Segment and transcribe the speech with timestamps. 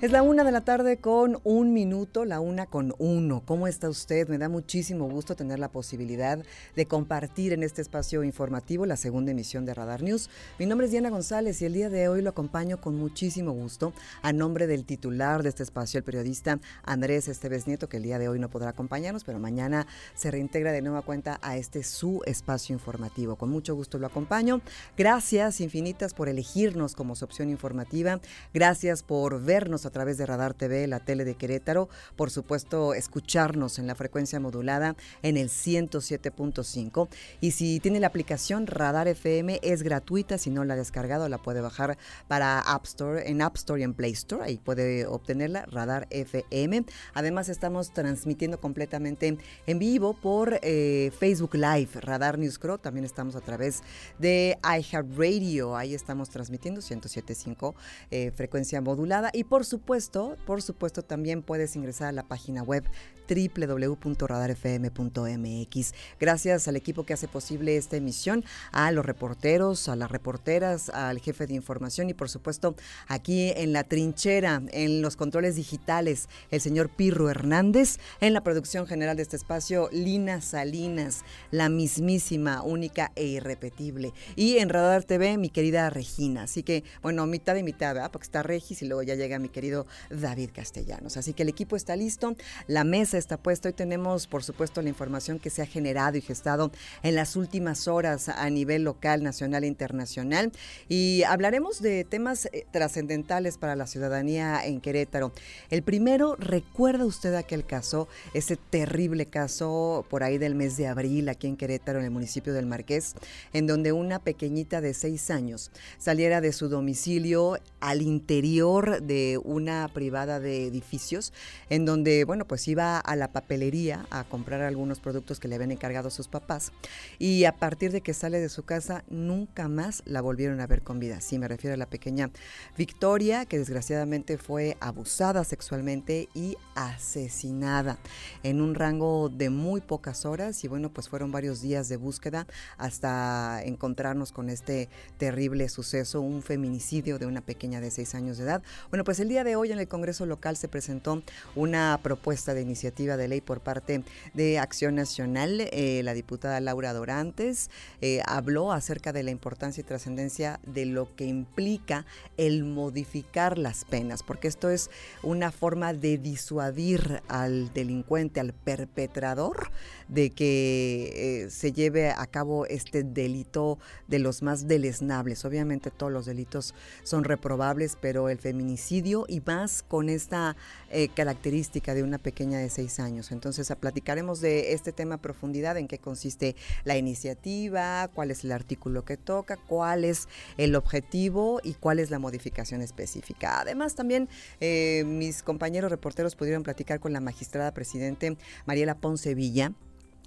[0.00, 3.42] Es la una de la tarde con un minuto, la una con uno.
[3.44, 4.28] ¿Cómo está usted?
[4.28, 6.38] Me da muchísimo gusto tener la posibilidad
[6.76, 10.30] de compartir en este espacio informativo la segunda emisión de Radar News.
[10.56, 13.92] Mi nombre es Diana González y el día de hoy lo acompaño con muchísimo gusto
[14.22, 18.20] a nombre del titular de este espacio, el periodista Andrés Esteves Nieto, que el día
[18.20, 22.22] de hoy no podrá acompañarnos, pero mañana se reintegra de nueva cuenta a este su
[22.24, 23.34] espacio informativo.
[23.34, 24.60] Con mucho gusto lo acompaño.
[24.96, 28.20] Gracias infinitas por elegirnos como su opción informativa.
[28.54, 31.88] Gracias por vernos a través de Radar TV, la tele de Querétaro.
[32.16, 37.08] Por supuesto, escucharnos en la frecuencia modulada en el 107.5.
[37.40, 40.38] Y si tiene la aplicación Radar FM, es gratuita.
[40.38, 43.84] Si no la ha descargado, la puede bajar para App Store, en App Store y
[43.84, 44.44] en Play Store.
[44.44, 46.84] Ahí puede obtenerla, Radar FM.
[47.14, 52.78] Además, estamos transmitiendo completamente en vivo por eh, Facebook Live, Radar News Crow.
[52.78, 53.82] También estamos a través
[54.18, 55.76] de iHeartRadio.
[55.76, 57.74] Ahí estamos transmitiendo 107.5
[58.10, 59.30] eh, frecuencia modulada.
[59.32, 62.84] Y por supuesto, por supuesto, también puedes ingresar a la página web
[63.28, 65.92] www.radarfm.mx.
[66.18, 71.18] Gracias al equipo que hace posible esta emisión, a los reporteros, a las reporteras, al
[71.20, 72.74] jefe de información y por supuesto
[73.06, 78.86] aquí en la trinchera, en los controles digitales, el señor Pirro Hernández, en la producción
[78.86, 84.14] general de este espacio, Lina Salinas, la mismísima, única e irrepetible.
[84.36, 86.44] Y en Radar TV, mi querida Regina.
[86.44, 88.10] Así que, bueno, mitad y mitad, ¿verdad?
[88.10, 91.18] Porque está Regis y luego ya llega mi querido David Castellanos.
[91.18, 92.34] Así que el equipo está listo,
[92.68, 93.68] la mesa está puesta.
[93.68, 96.70] Hoy tenemos, por supuesto, la información que se ha generado y gestado
[97.02, 100.52] en las últimas horas a nivel local, nacional e internacional.
[100.88, 105.32] Y hablaremos de temas eh, trascendentales para la ciudadanía en Querétaro.
[105.68, 111.28] El primero, ¿recuerda usted aquel caso, ese terrible caso por ahí del mes de abril
[111.28, 113.14] aquí en Querétaro, en el municipio del Marqués,
[113.52, 119.88] en donde una pequeñita de seis años saliera de su domicilio al interior de una
[119.88, 121.32] privada de edificios,
[121.68, 125.72] en donde, bueno, pues iba a la papelería a comprar algunos productos que le habían
[125.72, 126.72] encargado sus papás
[127.18, 130.82] y a partir de que sale de su casa nunca más la volvieron a ver
[130.82, 131.20] con vida.
[131.20, 132.30] Sí, me refiero a la pequeña
[132.76, 137.98] Victoria, que desgraciadamente fue abusada sexualmente y asesinada
[138.42, 142.46] en un rango de muy pocas horas y bueno, pues fueron varios días de búsqueda
[142.76, 148.44] hasta encontrarnos con este terrible suceso, un feminicidio de una pequeña de seis años de
[148.44, 148.62] edad.
[148.90, 151.22] Bueno, pues el día de hoy en el Congreso local se presentó
[151.54, 154.02] una propuesta de iniciativa de ley por parte
[154.34, 155.68] de Acción Nacional.
[155.72, 157.70] Eh, la diputada Laura Dorantes
[158.00, 162.06] eh, habló acerca de la importancia y trascendencia de lo que implica
[162.36, 164.90] el modificar las penas, porque esto es
[165.22, 169.70] una forma de disuadir al delincuente, al perpetrador,
[170.08, 175.44] de que eh, se lleve a cabo este delito de los más deleznables.
[175.44, 180.56] Obviamente todos los delitos son reprobables, pero el feminicidio y más con esta
[180.90, 183.32] eh, característica de una pequeña de seis años.
[183.32, 188.52] Entonces platicaremos de este tema a profundidad, en qué consiste la iniciativa, cuál es el
[188.52, 193.60] artículo que toca, cuál es el objetivo y cuál es la modificación específica.
[193.60, 194.28] Además también
[194.60, 198.36] eh, mis compañeros reporteros pudieron platicar con la magistrada presidente
[198.66, 199.72] Mariela Ponce Villa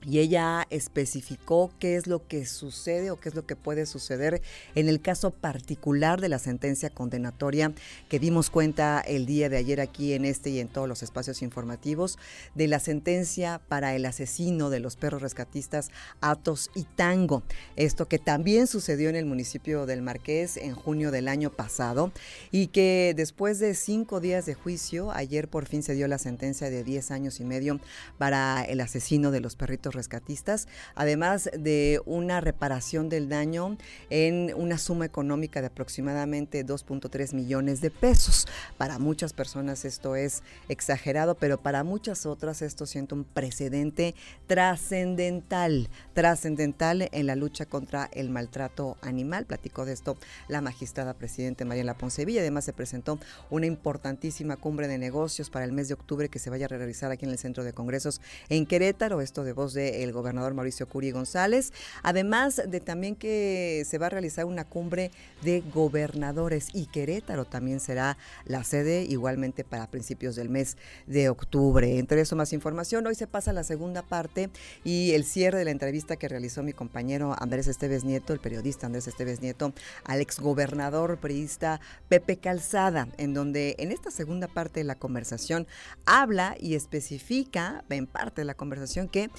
[0.05, 4.41] y ella especificó qué es lo que sucede o qué es lo que puede suceder
[4.75, 7.73] en el caso particular de la sentencia condenatoria
[8.09, 11.41] que dimos cuenta el día de ayer aquí en este y en todos los espacios
[11.41, 12.17] informativos
[12.55, 15.91] de la sentencia para el asesino de los perros rescatistas
[16.21, 17.43] Atos y Tango.
[17.75, 22.11] Esto que también sucedió en el municipio del Marqués en junio del año pasado
[22.51, 26.69] y que después de cinco días de juicio, ayer por fin se dio la sentencia
[26.69, 27.79] de 10 años y medio
[28.17, 33.77] para el asesino de los perritos rescatistas, además de una reparación del daño
[34.09, 38.47] en una suma económica de aproximadamente 2.3 millones de pesos.
[38.77, 44.15] Para muchas personas esto es exagerado, pero para muchas otras esto siente un precedente
[44.47, 49.45] trascendental, trascendental en la lucha contra el maltrato animal.
[49.45, 52.41] Platicó de esto la magistrada presidente Mariela Poncevilla.
[52.41, 53.19] Además se presentó
[53.49, 57.11] una importantísima cumbre de negocios para el mes de octubre que se vaya a realizar
[57.11, 59.21] aquí en el Centro de Congresos en Querétaro.
[59.21, 61.73] Esto de voz de el gobernador Mauricio Curi González,
[62.03, 65.11] además de también que se va a realizar una cumbre
[65.41, 71.97] de gobernadores y Querétaro también será la sede igualmente para principios del mes de octubre.
[71.97, 74.49] Entre eso más información, hoy se pasa la segunda parte
[74.83, 78.85] y el cierre de la entrevista que realizó mi compañero Andrés Esteves Nieto, el periodista
[78.85, 79.73] Andrés Esteves Nieto,
[80.03, 85.67] al exgobernador periodista Pepe Calzada, en donde en esta segunda parte de la conversación
[86.05, 89.29] habla y especifica en parte de la conversación que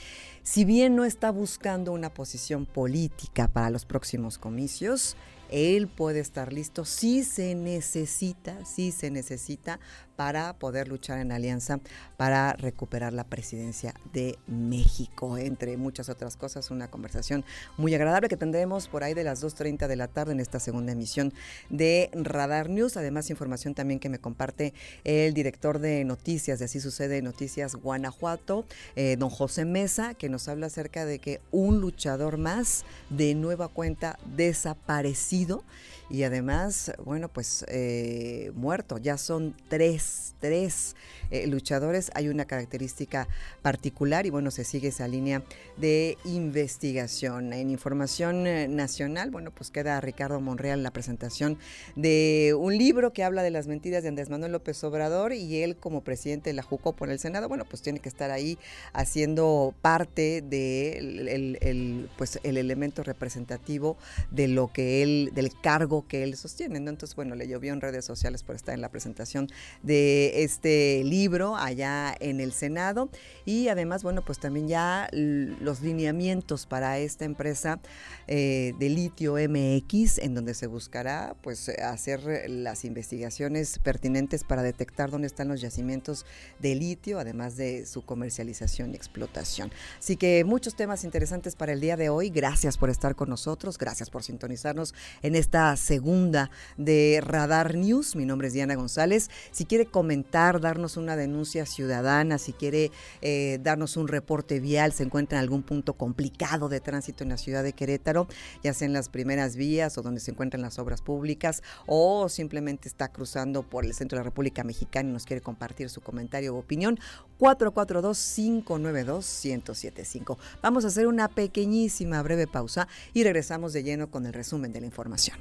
[0.42, 5.16] si bien no está buscando una posición política para los próximos comicios,
[5.50, 9.80] él puede estar listo si se necesita, si se necesita
[10.22, 11.80] para poder luchar en alianza
[12.16, 16.70] para recuperar la presidencia de México, entre muchas otras cosas.
[16.70, 17.44] Una conversación
[17.76, 20.92] muy agradable que tendremos por ahí de las 2.30 de la tarde en esta segunda
[20.92, 21.32] emisión
[21.70, 22.96] de Radar News.
[22.96, 28.64] Además, información también que me comparte el director de noticias, de Así Sucede Noticias Guanajuato,
[28.94, 33.66] eh, don José Mesa, que nos habla acerca de que un luchador más de nueva
[33.66, 35.64] cuenta desaparecido
[36.12, 38.98] y además, bueno, pues eh, muerto.
[38.98, 40.96] Ya son tres, tres
[41.30, 42.10] eh, luchadores.
[42.14, 43.28] Hay una característica
[43.62, 45.42] particular y bueno, se sigue esa línea
[45.76, 47.52] de investigación.
[47.52, 51.58] En información eh, nacional, bueno, pues queda Ricardo Monreal la presentación
[51.96, 55.76] de un libro que habla de las mentiras de Andrés Manuel López Obrador y él
[55.76, 58.58] como presidente de la JUCO por el Senado, bueno, pues tiene que estar ahí
[58.92, 63.96] haciendo parte de pues el elemento representativo
[64.30, 66.78] de lo que él, del cargo que él sostiene.
[66.78, 69.48] Entonces, bueno, le llovió en redes sociales por estar en la presentación
[69.82, 73.10] de este libro allá en el Senado
[73.44, 77.80] y además, bueno, pues también ya los lineamientos para esta empresa
[78.28, 85.10] eh, de litio MX, en donde se buscará pues hacer las investigaciones pertinentes para detectar
[85.10, 86.24] dónde están los yacimientos
[86.60, 89.72] de litio, además de su comercialización y explotación.
[89.98, 92.30] Así que muchos temas interesantes para el día de hoy.
[92.30, 98.16] Gracias por estar con nosotros, gracias por sintonizarnos en esta segunda de Radar News.
[98.16, 99.30] Mi nombre es Diana González.
[99.50, 102.90] Si comentar, darnos una denuncia ciudadana, si quiere
[103.20, 107.36] eh, darnos un reporte vial, se encuentra en algún punto complicado de tránsito en la
[107.36, 108.28] ciudad de Querétaro,
[108.62, 112.88] ya sea en las primeras vías o donde se encuentran las obras públicas, o simplemente
[112.88, 116.54] está cruzando por el centro de la República Mexicana y nos quiere compartir su comentario
[116.54, 116.98] o opinión,
[117.38, 120.36] 442-592-1075.
[120.62, 124.80] Vamos a hacer una pequeñísima, breve pausa y regresamos de lleno con el resumen de
[124.80, 125.38] la información.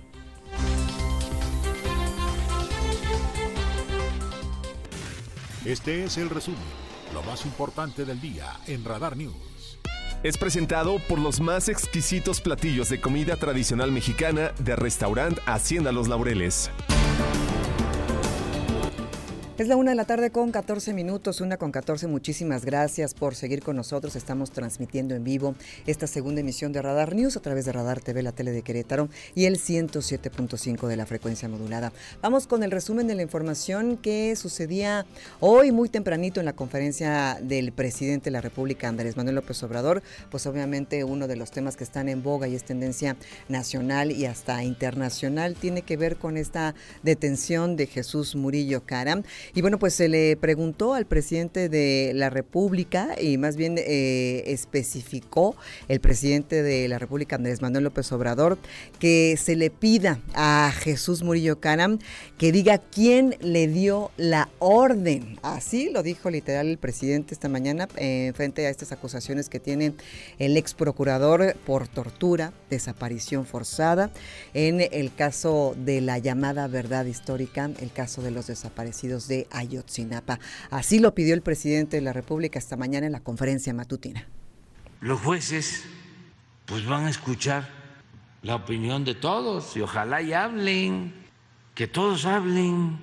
[5.66, 6.60] Este es el resumen,
[7.14, 9.78] lo más importante del día en Radar News.
[10.24, 16.08] Es presentado por los más exquisitos platillos de comida tradicional mexicana de restaurante Hacienda Los
[16.08, 16.72] Laureles.
[19.62, 22.08] Es la una de la tarde con 14 minutos, una con 14.
[22.08, 24.16] Muchísimas gracias por seguir con nosotros.
[24.16, 25.54] Estamos transmitiendo en vivo
[25.86, 29.08] esta segunda emisión de Radar News a través de Radar TV, la tele de Querétaro
[29.36, 31.94] y el 107.5 de la frecuencia modulada.
[32.24, 35.06] Vamos con el resumen de la información que sucedía
[35.40, 40.02] hoy muy tempranito en la conferencia del presidente de la República, Andrés Manuel López Obrador.
[40.32, 43.16] Pues obviamente uno de los temas que están en boga y es tendencia
[43.48, 46.74] nacional y hasta internacional tiene que ver con esta
[47.04, 49.22] detención de Jesús Murillo Caram
[49.54, 54.44] y bueno, pues se le preguntó al presidente de la República y más bien eh,
[54.48, 55.56] especificó
[55.88, 58.58] el presidente de la República, Andrés Manuel López Obrador,
[59.00, 62.00] que se le pida a Jesús Murillo Canam
[62.38, 65.38] que diga quién le dio la orden.
[65.42, 69.94] Así lo dijo literal el presidente esta mañana eh, frente a estas acusaciones que tiene
[70.40, 74.12] el ex procurador por tortura, desaparición forzada,
[74.54, 80.40] en el caso de la llamada verdad histórica, el caso de los desaparecidos de Ayotzinapa.
[80.70, 84.28] Así lo pidió el presidente de la República esta mañana en la conferencia matutina.
[85.02, 85.84] Los jueces
[86.66, 87.68] pues van a escuchar
[88.44, 91.14] la opinión de todos y ojalá y hablen,
[91.76, 93.00] que todos hablen.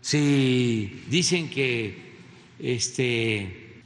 [0.00, 2.16] Si dicen que
[2.58, 3.82] este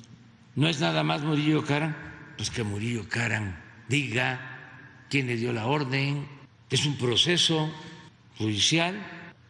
[0.54, 1.96] no es nada más Murillo Caran,
[2.36, 6.26] pues que Murillo Caran diga quién le dio la orden.
[6.68, 7.72] Es un proceso
[8.38, 8.94] judicial.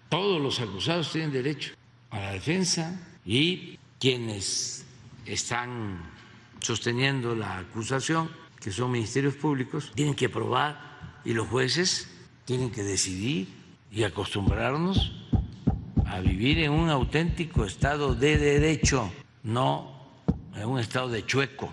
[0.09, 1.73] Todos los acusados tienen derecho
[2.11, 4.85] a la defensa y quienes
[5.27, 6.03] están
[6.61, 12.09] sosteniendo la acusación, que son ministerios públicos, tienen que probar y los jueces
[12.45, 13.49] tienen que decidir
[13.91, 15.13] y acostumbrarnos
[16.07, 19.11] a vivir en un auténtico estado de derecho,
[19.43, 20.23] no
[20.55, 21.73] en un estado de chueco.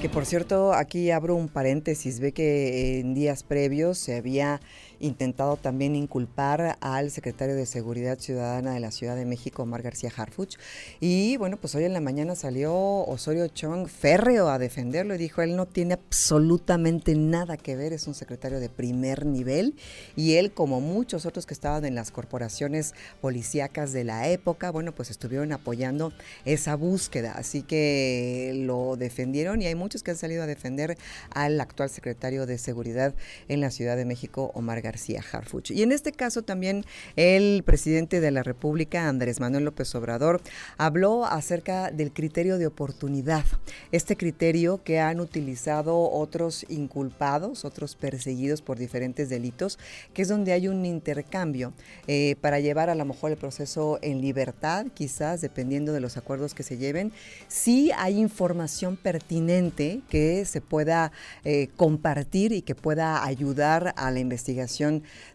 [0.00, 4.60] Que por cierto, aquí abro un paréntesis, ve que en días previos se había
[5.00, 10.12] intentado también inculpar al secretario de Seguridad Ciudadana de la Ciudad de México, Omar García
[10.14, 10.56] Harfuch.
[11.00, 15.42] Y bueno, pues hoy en la mañana salió Osorio Chong férreo a defenderlo y dijo,
[15.42, 19.74] él no tiene absolutamente nada que ver, es un secretario de primer nivel
[20.16, 24.92] y él, como muchos otros que estaban en las corporaciones policíacas de la época, bueno,
[24.92, 26.12] pues estuvieron apoyando
[26.44, 27.32] esa búsqueda.
[27.32, 30.98] Así que lo defendieron y hay muchos que han salido a defender
[31.30, 33.14] al actual secretario de Seguridad
[33.48, 35.70] en la Ciudad de México, Omar García García Harfuch.
[35.70, 40.40] Y en este caso también el presidente de la República, Andrés Manuel López Obrador,
[40.78, 43.44] habló acerca del criterio de oportunidad.
[43.92, 49.78] Este criterio que han utilizado otros inculpados, otros perseguidos por diferentes delitos,
[50.12, 51.72] que es donde hay un intercambio
[52.08, 56.52] eh, para llevar a lo mejor el proceso en libertad, quizás dependiendo de los acuerdos
[56.52, 57.12] que se lleven.
[57.46, 61.12] Si hay información pertinente que se pueda
[61.44, 64.79] eh, compartir y que pueda ayudar a la investigación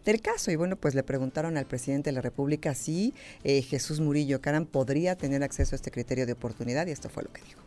[0.04, 0.50] del caso.
[0.50, 4.66] Y bueno, pues le preguntaron al presidente de la República si eh, Jesús Murillo Caram
[4.66, 7.60] podría tener acceso a este criterio de oportunidad y esto fue lo que dijo.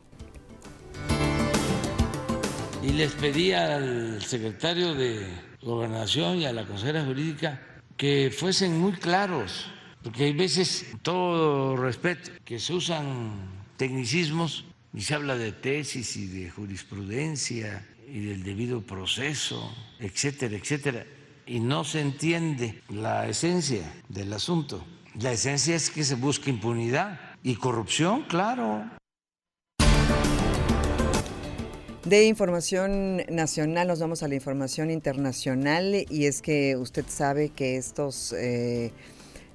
[2.84, 5.26] Y les pedí al secretario de
[5.62, 7.62] Gobernación y a la consejera jurídica
[7.98, 9.70] que fuesen muy claros,
[10.02, 16.28] porque hay veces, todo respeto, que se usan tecnicismos y se habla de tesis y
[16.28, 21.06] de jurisprudencia y del debido proceso, etcétera, etcétera,
[21.50, 24.86] y no se entiende la esencia del asunto.
[25.20, 28.88] La esencia es que se busque impunidad y corrupción, claro.
[32.06, 37.78] De información nacional nos vamos a la información internacional y es que usted sabe que
[37.78, 38.34] estos...
[38.34, 38.94] Eh,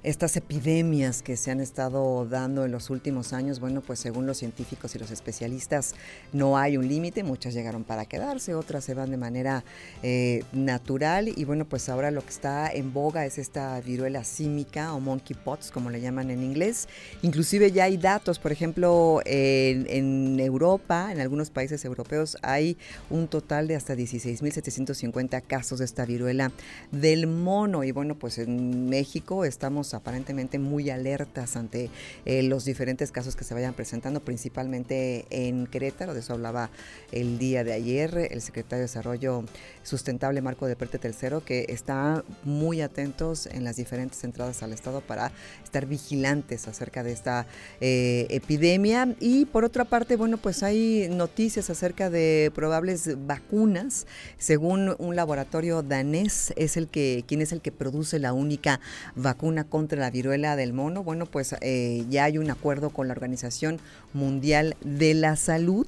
[0.05, 4.37] estas epidemias que se han estado dando en los últimos años, bueno, pues según los
[4.37, 5.95] científicos y los especialistas
[6.31, 9.63] no hay un límite, muchas llegaron para quedarse, otras se van de manera
[10.03, 14.93] eh, natural y bueno, pues ahora lo que está en boga es esta viruela símica
[14.93, 16.87] o monkeypox, como le llaman en inglés.
[17.23, 22.77] Inclusive ya hay datos, por ejemplo, en, en Europa, en algunos países europeos hay
[23.09, 26.51] un total de hasta 16.750 casos de esta viruela
[26.91, 31.89] del mono y bueno, pues en México estamos aparentemente muy alertas ante
[32.25, 36.69] eh, los diferentes casos que se vayan presentando, principalmente en Querétaro, de eso hablaba
[37.11, 39.45] el día de ayer el secretario de Desarrollo
[39.83, 45.01] Sustentable Marco de Perte Tercero, que está muy atentos en las diferentes entradas al Estado
[45.01, 45.31] para
[45.63, 47.45] estar vigilantes acerca de esta
[47.81, 49.15] eh, epidemia.
[49.19, 54.07] Y por otra parte, bueno, pues hay noticias acerca de probables vacunas.
[54.37, 58.79] Según un laboratorio danés, es el que, quien es el que produce la única
[59.15, 63.07] vacuna contra contra la viruela del mono, bueno, pues eh, ya hay un acuerdo con
[63.07, 63.79] la Organización
[64.13, 65.85] Mundial de la Salud,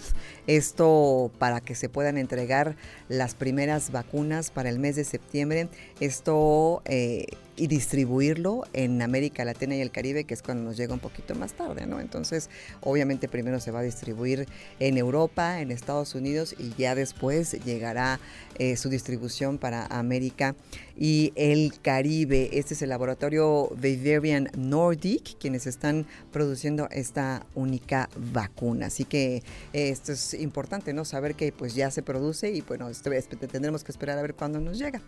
[0.47, 2.75] esto para que se puedan entregar
[3.09, 5.67] las primeras vacunas para el mes de septiembre,
[5.99, 7.27] esto eh,
[7.57, 11.33] y distribuirlo en América Latina y el Caribe, que es cuando nos llega un poquito
[11.33, 11.99] más tarde, ¿no?
[11.99, 12.49] Entonces,
[12.81, 14.47] obviamente primero se va a distribuir
[14.79, 18.19] en Europa, en Estados Unidos y ya después llegará
[18.59, 20.55] eh, su distribución para América
[20.95, 22.49] y el Caribe.
[22.53, 28.87] Este es el laboratorio Bavarian Nordic, quienes están produciendo esta única vacuna.
[28.87, 29.37] Así que
[29.73, 31.06] eh, esto es importante, ¿no?
[31.06, 32.89] Saber que pues ya se produce y bueno,
[33.51, 35.01] tendremos que esperar a ver cuándo nos llega.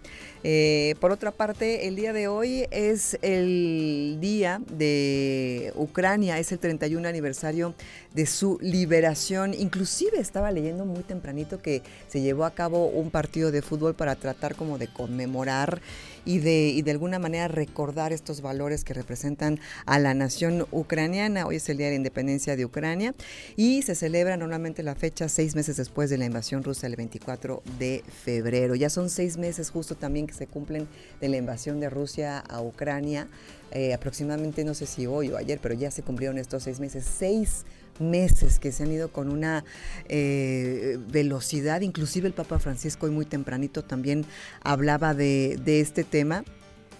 [0.43, 6.59] Eh, por otra parte, el día de hoy es el día de Ucrania, es el
[6.59, 7.75] 31 aniversario
[8.13, 9.53] de su liberación.
[9.53, 14.15] Inclusive estaba leyendo muy tempranito que se llevó a cabo un partido de fútbol para
[14.15, 15.81] tratar como de conmemorar
[16.25, 21.45] y de, y de alguna manera recordar estos valores que representan a la nación ucraniana.
[21.45, 23.13] Hoy es el Día de la Independencia de Ucrania
[23.55, 27.63] y se celebra normalmente la fecha seis meses después de la invasión rusa el 24
[27.77, 28.75] de febrero.
[28.75, 30.87] Ya son seis meses justo también que se cumplen
[31.21, 33.27] de la invasión de Rusia a Ucrania.
[33.71, 37.05] Eh, aproximadamente, no sé si hoy o ayer, pero ya se cumplieron estos seis meses.
[37.05, 37.65] Seis
[37.99, 39.65] meses que se han ido con una
[40.07, 44.25] eh, velocidad, inclusive el Papa Francisco hoy muy tempranito también
[44.63, 46.43] hablaba de, de este tema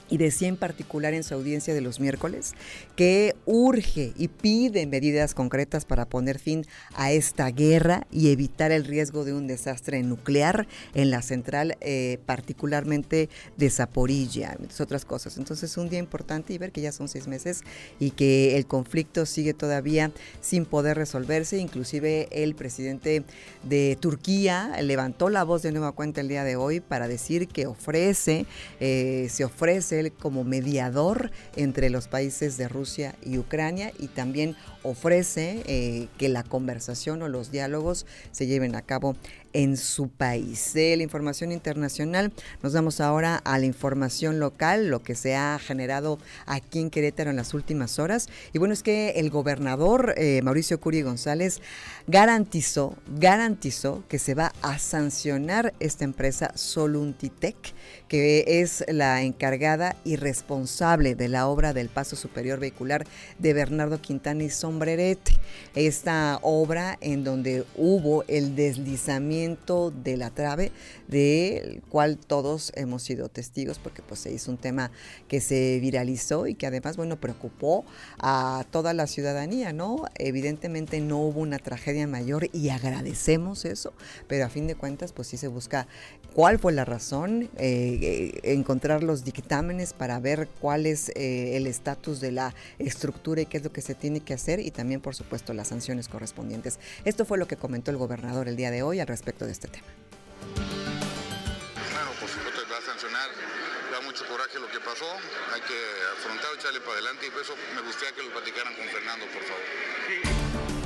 [0.10, 2.54] y decía en particular en su audiencia de los miércoles
[3.00, 6.66] que urge y pide medidas concretas para poner fin
[6.96, 12.20] a esta guerra y evitar el riesgo de un desastre nuclear en la central, eh,
[12.26, 15.38] particularmente de Zaporilla, otras cosas.
[15.38, 17.62] Entonces, un día importante y ver que ya son seis meses
[18.02, 21.58] y que el conflicto sigue todavía sin poder resolverse.
[21.58, 23.24] Inclusive el presidente
[23.64, 27.66] de Turquía levantó la voz de nueva cuenta el día de hoy para decir que
[27.66, 28.46] ofrece,
[28.82, 35.64] eh, se ofrece como mediador entre los países de Rusia y Ucrania y también ofrece
[35.66, 39.16] eh, que la conversación o los diálogos se lleven a cabo
[39.54, 40.74] en su país.
[40.74, 45.58] De la información internacional nos vamos ahora a la información local, lo que se ha
[45.60, 48.30] generado aquí en Querétaro en las últimas horas.
[48.54, 51.62] Y bueno, es que el gobernador eh, Mauricio Curi González
[52.08, 57.74] garantizó, garantizó que se va a sancionar esta empresa Soluntitec,
[58.08, 63.06] que es la encargada y responsable de la obra del paso superior vehicular
[63.38, 65.34] de Bernardo Quintana y Sombrerete.
[65.76, 70.72] Esta obra en donde hubo el deslizamiento de la trave
[71.08, 74.92] del cual todos hemos sido testigos porque pues hizo un tema
[75.28, 77.86] que se viralizó y que además, bueno, preocupó
[78.20, 80.06] a toda la ciudadanía, ¿no?
[80.16, 83.94] Evidentemente no hubo una tragedia mayor y agradecemos eso,
[84.28, 85.88] pero a fin de cuentas pues sí se busca
[86.34, 92.20] cuál fue la razón, eh, encontrar los dictámenes para ver cuál es eh, el estatus
[92.20, 95.16] de la estructura y qué es lo que se tiene que hacer y también, por
[95.16, 96.80] supuesto, las sanciones correspondientes.
[97.06, 99.68] Esto fue lo que comentó el gobernador el día de hoy al respecto de este
[99.68, 99.86] tema.
[101.92, 103.30] Claro, por supuesto va a sancionar,
[103.92, 105.10] da mucho coraje lo que pasó,
[105.54, 105.78] hay que
[106.18, 109.44] afrontar, echarle para adelante y por eso me gustaría que lo platicaran con Fernando, por
[109.44, 110.79] favor.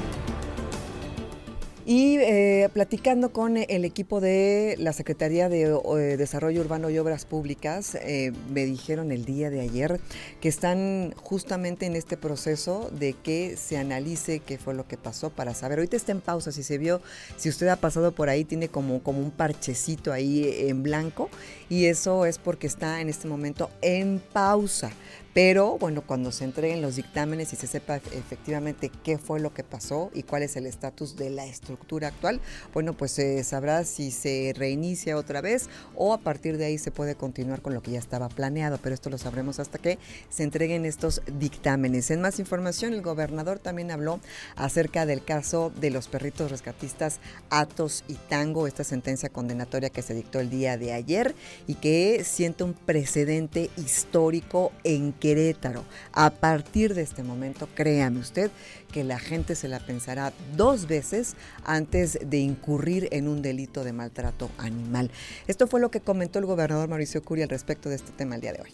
[1.85, 7.25] Y eh, platicando con el equipo de la Secretaría de eh, Desarrollo Urbano y Obras
[7.25, 9.99] Públicas, eh, me dijeron el día de ayer
[10.39, 15.29] que están justamente en este proceso de que se analice qué fue lo que pasó
[15.29, 15.79] para saber.
[15.79, 17.01] Ahorita está en pausa, si se vio,
[17.35, 21.29] si usted ha pasado por ahí, tiene como, como un parchecito ahí en blanco
[21.67, 24.91] y eso es porque está en este momento en pausa.
[25.33, 29.63] Pero bueno, cuando se entreguen los dictámenes y se sepa efectivamente qué fue lo que
[29.63, 32.39] pasó y cuál es el estatus de la estructura actual,
[32.71, 36.91] bueno, pues se sabrá si se reinicia otra vez o a partir de ahí se
[36.91, 39.97] puede continuar con lo que ya estaba planeado, pero esto lo sabremos hasta que
[40.29, 42.11] se entreguen estos dictámenes.
[42.11, 44.19] En más información, el gobernador también habló
[44.55, 50.13] acerca del caso de los perritos rescatistas Atos y Tango, esta sentencia condenatoria que se
[50.13, 51.33] dictó el día de ayer
[51.65, 55.85] y que siente un precedente histórico en Querétaro.
[56.11, 58.51] A partir de este momento, créame usted
[58.91, 63.93] que la gente se la pensará dos veces antes de incurrir en un delito de
[63.93, 65.11] maltrato animal.
[65.47, 68.41] Esto fue lo que comentó el gobernador Mauricio Curi al respecto de este tema el
[68.41, 68.71] día de hoy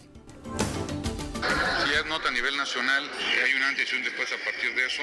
[1.86, 3.10] si es nota a nivel nacional,
[3.44, 5.02] hay un antes y un después a partir de eso.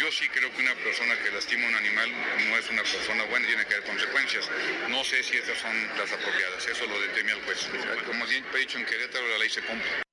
[0.00, 2.08] Yo sí creo que una persona que lastima a un animal
[2.48, 4.48] no es una persona buena y tiene que haber consecuencias.
[4.88, 7.68] No sé si estas son las apropiadas, eso lo determina el juez.
[8.06, 10.11] Como he dicho en Querétaro, la ley se cumple.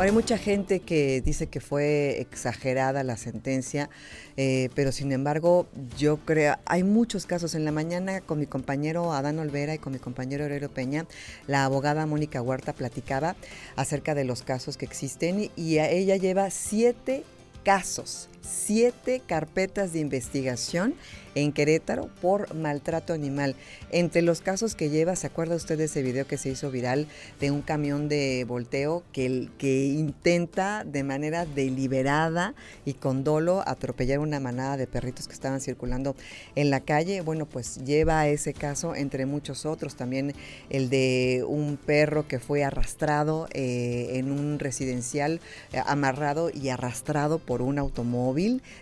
[0.00, 3.90] Hay mucha gente que dice que fue exagerada la sentencia,
[4.36, 7.56] eh, pero sin embargo yo creo, hay muchos casos.
[7.56, 11.06] En la mañana con mi compañero Adán Olvera y con mi compañero Aurelio Peña,
[11.48, 13.34] la abogada Mónica Huerta platicaba
[13.74, 17.24] acerca de los casos que existen y ella lleva siete
[17.64, 20.94] casos, siete carpetas de investigación
[21.34, 23.54] en Querétaro por maltrato animal.
[23.90, 27.06] Entre los casos que lleva, ¿se acuerda usted de ese video que se hizo viral
[27.40, 34.18] de un camión de volteo que, que intenta de manera deliberada y con dolo atropellar
[34.18, 36.16] una manada de perritos que estaban circulando
[36.54, 37.20] en la calle?
[37.20, 40.34] Bueno, pues lleva ese caso entre muchos otros, también
[40.70, 45.40] el de un perro que fue arrastrado eh, en un residencial,
[45.72, 48.37] eh, amarrado y arrastrado por un automóvil.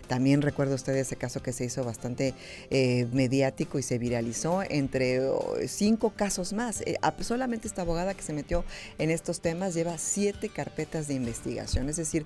[0.07, 2.33] También recuerda usted ese caso que se hizo bastante
[2.69, 6.81] eh, mediático y se viralizó, entre oh, cinco casos más.
[6.81, 8.63] Eh, solamente esta abogada que se metió
[8.99, 12.25] en estos temas lleva siete carpetas de investigación, es decir,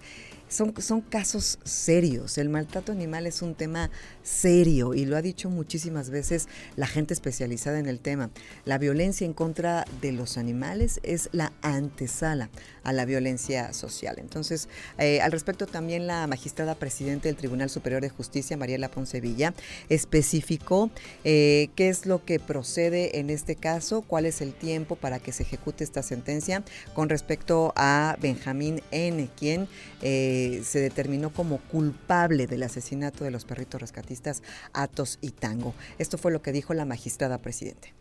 [0.52, 2.38] son, son casos serios.
[2.38, 3.90] El maltrato animal es un tema
[4.22, 8.30] serio y lo ha dicho muchísimas veces la gente especializada en el tema.
[8.66, 12.50] La violencia en contra de los animales es la antesala
[12.84, 14.18] a la violencia social.
[14.20, 19.54] Entonces, eh, al respecto también la magistrada presidente del Tribunal Superior de Justicia, Mariela Poncevilla,
[19.90, 20.90] especificó
[21.24, 25.32] eh, qué es lo que procede en este caso, cuál es el tiempo para que
[25.32, 29.68] se ejecute esta sentencia con respecto a Benjamín N., quien
[30.02, 35.74] eh, se determinó como culpable del asesinato de los perritos rescatistas Atos y Tango.
[35.98, 37.94] Esto fue lo que dijo la magistrada presidente.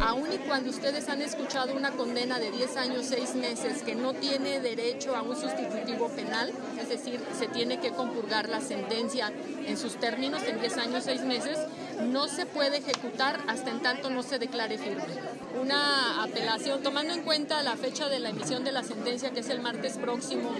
[0.00, 4.14] Aún y cuando ustedes han escuchado una condena de 10 años, 6 meses, que no
[4.14, 9.32] tiene derecho a un sustitutivo penal, es decir, se tiene que compurgar la sentencia
[9.66, 11.58] en sus términos en 10 años, 6 meses,
[12.06, 15.04] no se puede ejecutar hasta en tanto no se declare firme.
[15.60, 19.48] Una apelación, tomando en cuenta la fecha de la emisión de la sentencia, que es
[19.48, 20.50] el martes próximo,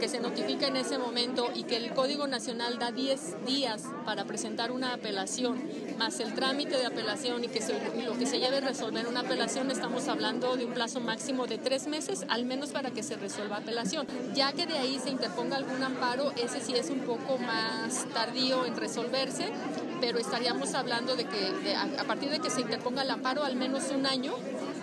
[0.00, 4.24] que se notifica en ese momento y que el Código Nacional da 10 días para
[4.24, 5.60] presentar una apelación,
[5.98, 7.60] más el trámite de apelación y que
[8.04, 11.58] lo que se lleve a resolver una apelación, estamos hablando de un plazo máximo de
[11.58, 14.06] tres meses, al menos para que se resuelva apelación.
[14.34, 18.66] Ya que de ahí se interponga algún amparo, ese sí es un poco más tardío
[18.66, 19.52] en resolverse,
[20.00, 23.90] pero estaríamos hablando de que a, partir de que se interponga el amparo, al menos
[23.90, 24.34] un año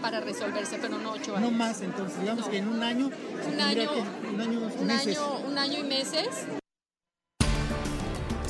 [0.02, 1.52] para resolverse, pero no ocho años.
[1.52, 3.10] No más, entonces, digamos que en un año.
[3.52, 3.90] Un año,
[4.32, 6.48] un año, un año, un año y meses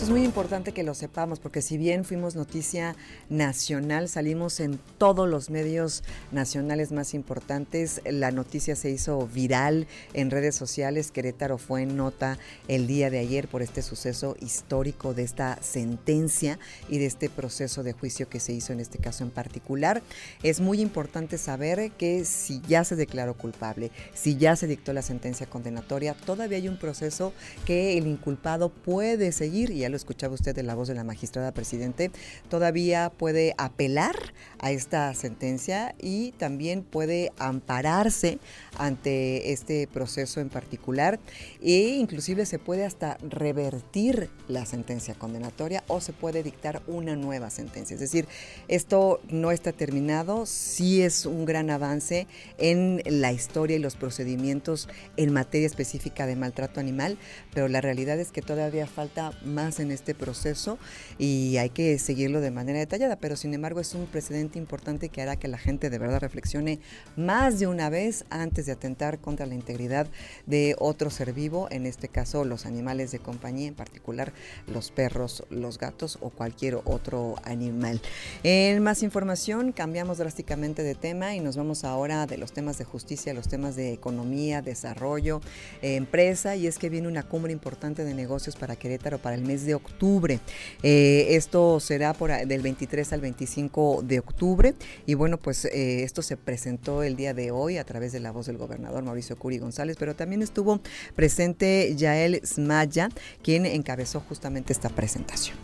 [0.03, 2.97] Es muy importante que lo sepamos porque si bien fuimos noticia
[3.29, 10.29] nacional, salimos en todos los medios nacionales más importantes, la noticia se hizo viral en
[10.29, 12.37] redes sociales, Querétaro fue en nota
[12.67, 17.81] el día de ayer por este suceso histórico de esta sentencia y de este proceso
[17.81, 20.03] de juicio que se hizo en este caso en particular.
[20.43, 25.01] Es muy importante saber que si ya se declaró culpable, si ya se dictó la
[25.01, 27.31] sentencia condenatoria, todavía hay un proceso
[27.65, 31.03] que el inculpado puede seguir, y ya lo escuchaba usted de la voz de la
[31.03, 32.11] magistrada presidente,
[32.49, 34.15] todavía puede apelar
[34.59, 38.39] a esta sentencia y también puede ampararse
[38.77, 41.19] ante este proceso en particular
[41.61, 47.51] e inclusive se puede hasta revertir la sentencia condenatoria o se puede dictar una nueva
[47.51, 47.93] sentencia.
[47.93, 48.27] Es decir,
[48.67, 52.25] esto no está terminado, sí es un gran avance
[52.57, 57.17] en la historia y los procedimientos en materia específica de maltrato animal,
[57.53, 60.77] pero la realidad es que todavía falta más en este proceso
[61.17, 65.21] y hay que seguirlo de manera detallada, pero sin embargo es un precedente importante que
[65.21, 66.79] hará que la gente de verdad reflexione
[67.15, 70.07] más de una vez antes de atentar contra la integridad
[70.45, 74.33] de otro ser vivo, en este caso los animales de compañía, en particular
[74.67, 78.01] los perros, los gatos o cualquier otro animal.
[78.43, 82.85] En más información, cambiamos drásticamente de tema y nos vamos ahora de los temas de
[82.85, 85.41] justicia los temas de economía, desarrollo,
[85.81, 89.62] empresa, y es que viene una cumbre importante de negocios para Querétaro para el mes
[89.65, 90.39] de octubre.
[90.81, 94.73] Eh, esto será por, del 23 al 25 de octubre
[95.05, 98.31] y bueno, pues eh, esto se presentó el día de hoy a través de la
[98.31, 100.81] voz del gobernador Mauricio Curi González, pero también estuvo
[101.15, 103.09] presente Yael Smaya,
[103.41, 105.57] quien encabezó justamente esta presentación.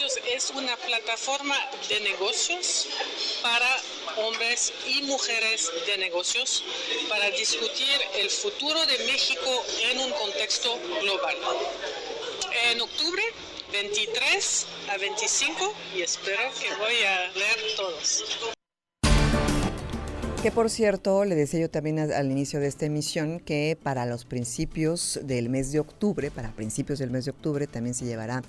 [0.00, 1.56] Es una plataforma
[1.88, 2.86] de negocios
[3.42, 3.68] para
[4.18, 6.62] hombres y mujeres de negocios
[7.08, 11.36] para discutir el futuro de México en un contexto global.
[12.70, 13.24] En octubre
[13.72, 18.24] 23 a 25 y espero que voy a leer todos.
[20.42, 24.24] Que por cierto, le decía yo también al inicio de esta emisión que para los
[24.24, 28.42] principios del mes de octubre, para principios del mes de octubre, también se llevará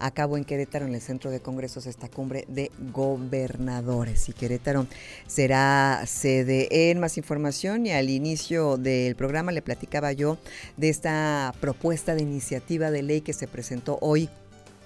[0.00, 4.28] a cabo en Querétaro, en el Centro de Congresos, esta cumbre de gobernadores.
[4.28, 4.88] Y Querétaro
[5.28, 7.86] será sede en más información.
[7.86, 10.38] Y al inicio del programa le platicaba yo
[10.76, 14.28] de esta propuesta de iniciativa de ley que se presentó hoy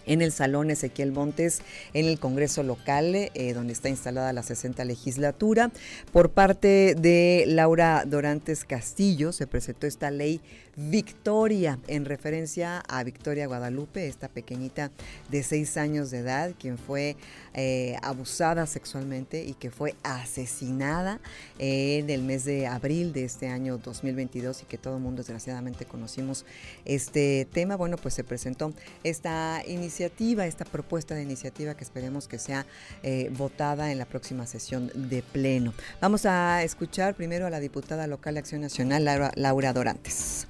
[0.07, 1.62] en el Salón Ezequiel Montes,
[1.95, 5.71] en el Congreso local, eh, donde está instalada la 60 legislatura.
[6.12, 10.41] Por parte de Laura Dorantes Castillo se presentó esta ley
[10.75, 14.91] Victoria, en referencia a Victoria Guadalupe, esta pequeñita
[15.31, 17.17] de seis años de edad, quien fue
[17.53, 21.21] eh, abusada sexualmente y que fue asesinada
[21.59, 25.85] en el mes de abril de este año 2022 y que todo el mundo desgraciadamente
[25.85, 26.47] conocimos
[26.87, 27.77] este tema.
[27.77, 28.73] Bueno, pues se presentó
[29.05, 32.65] esta iniciativa, esta propuesta de iniciativa que esperemos que sea
[33.03, 35.75] eh, votada en la próxima sesión de pleno.
[36.01, 40.47] Vamos a escuchar primero a la diputada local de Acción Nacional, Laura, Laura Dorantes.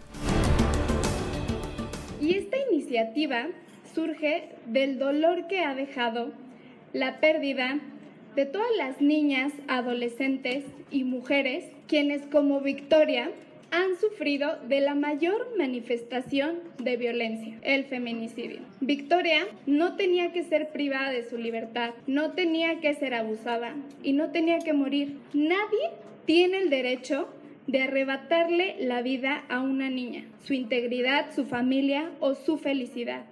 [2.23, 3.49] Y esta iniciativa
[3.95, 6.33] surge del dolor que ha dejado
[6.93, 7.81] la pérdida
[8.37, 13.33] de todas las niñas, adolescentes y mujeres quienes como Victoria
[13.73, 18.61] han sufrido de la mayor manifestación de violencia, el feminicidio.
[18.81, 24.13] Victoria no tenía que ser privada de su libertad, no tenía que ser abusada y
[24.13, 25.19] no tenía que morir.
[25.33, 25.91] Nadie
[26.25, 27.29] tiene el derecho
[27.73, 33.25] de arrebatarle la vida a una niña, su integridad, su familia o su felicidad.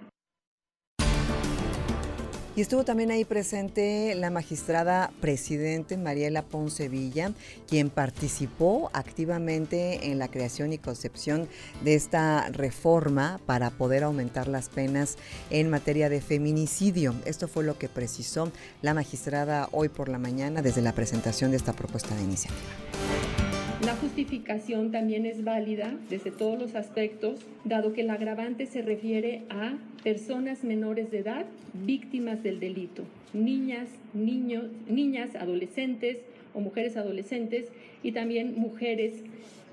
[2.53, 7.31] Y estuvo también ahí presente la magistrada presidente Mariela Ponce Villa,
[7.69, 11.47] quien participó activamente en la creación y concepción
[11.83, 15.17] de esta reforma para poder aumentar las penas
[15.49, 17.13] en materia de feminicidio.
[17.25, 18.51] Esto fue lo que precisó
[18.81, 23.50] la magistrada hoy por la mañana desde la presentación de esta propuesta de iniciativa.
[23.85, 29.41] La justificación también es válida desde todos los aspectos, dado que el agravante se refiere
[29.49, 36.19] a personas menores de edad víctimas del delito, niñas, niños, niñas, adolescentes
[36.53, 37.69] o mujeres adolescentes
[38.03, 39.13] y también mujeres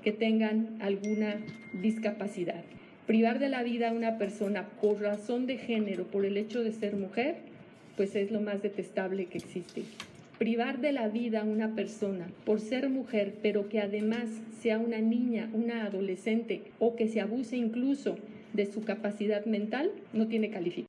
[0.03, 1.35] que tengan alguna
[1.79, 2.63] discapacidad.
[3.05, 6.71] Privar de la vida a una persona por razón de género, por el hecho de
[6.71, 7.35] ser mujer,
[7.95, 9.83] pues es lo más detestable que existe
[10.39, 14.29] privar de la vida a una persona por ser mujer, pero que además
[14.61, 18.15] sea una niña, una adolescente o que se abuse incluso
[18.53, 20.88] de su capacidad mental, no tiene calificación.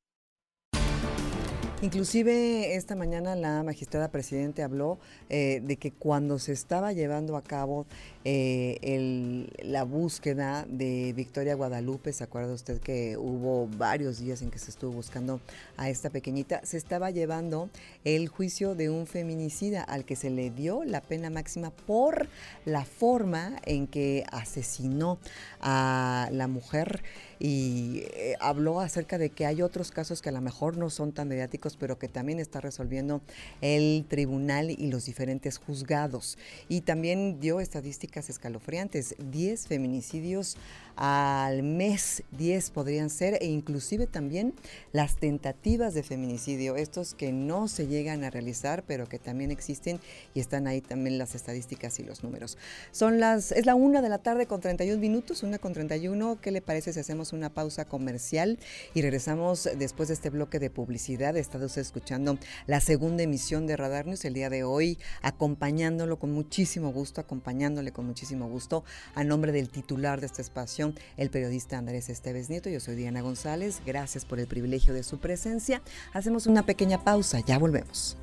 [1.82, 4.98] Inclusive esta mañana la magistrada presidente habló
[5.30, 7.86] eh, de que cuando se estaba llevando a cabo
[8.22, 14.50] eh, el, la búsqueda de Victoria Guadalupe, ¿se acuerda usted que hubo varios días en
[14.50, 15.40] que se estuvo buscando
[15.78, 16.60] a esta pequeñita?
[16.66, 17.70] Se estaba llevando
[18.04, 22.28] el juicio de un feminicida al que se le dio la pena máxima por
[22.66, 25.18] la forma en que asesinó
[25.62, 27.02] a la mujer
[27.40, 31.12] y eh, habló acerca de que hay otros casos que a lo mejor no son
[31.12, 33.22] tan mediáticos, pero que también está resolviendo
[33.62, 36.36] el tribunal y los diferentes juzgados.
[36.68, 40.58] Y también dio estadísticas escalofriantes, 10 feminicidios
[40.96, 44.54] al mes, 10 podrían ser, e inclusive también
[44.92, 50.00] las tentativas de feminicidio, estos que no se llegan a realizar, pero que también existen
[50.34, 52.58] y están ahí también las estadísticas y los números.
[52.92, 56.40] Son las, es la una de la tarde con 31 minutos, una con 31.
[56.40, 58.58] ¿Qué le parece si hacemos una pausa comercial
[58.94, 61.36] y regresamos después de este bloque de publicidad?
[61.36, 66.32] Está usted escuchando la segunda emisión de Radar News el día de hoy, acompañándolo con
[66.32, 71.78] muchísimo gusto, acompañándole con muchísimo gusto a nombre del titular de este espacio el periodista
[71.78, 72.68] Andrés Esteves Nieto.
[72.68, 73.80] Yo soy Diana González.
[73.84, 75.82] Gracias por el privilegio de su presencia.
[76.12, 77.40] Hacemos una pequeña pausa.
[77.40, 78.16] Ya volvemos.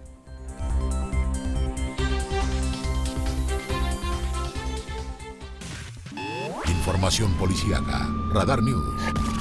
[6.68, 8.08] Información policíaca.
[8.34, 9.37] Radar News.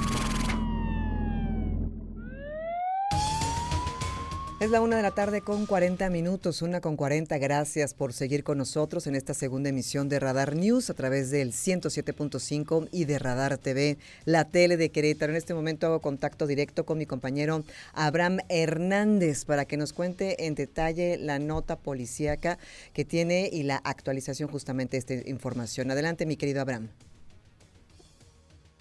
[4.58, 7.36] Es la una de la tarde con 40 minutos, una con 40.
[7.36, 11.52] Gracias por seguir con nosotros en esta segunda emisión de Radar News a través del
[11.52, 15.30] 107.5 y de Radar TV, la tele de Querétaro.
[15.30, 20.46] En este momento hago contacto directo con mi compañero Abraham Hernández para que nos cuente
[20.46, 22.56] en detalle la nota policíaca
[22.94, 25.90] que tiene y la actualización justamente de esta información.
[25.90, 26.88] Adelante, mi querido Abraham.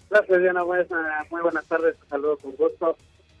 [0.08, 0.64] Gracias, Diana.
[0.64, 1.96] Muy buenas tardes.
[2.08, 2.96] Saludos con gusto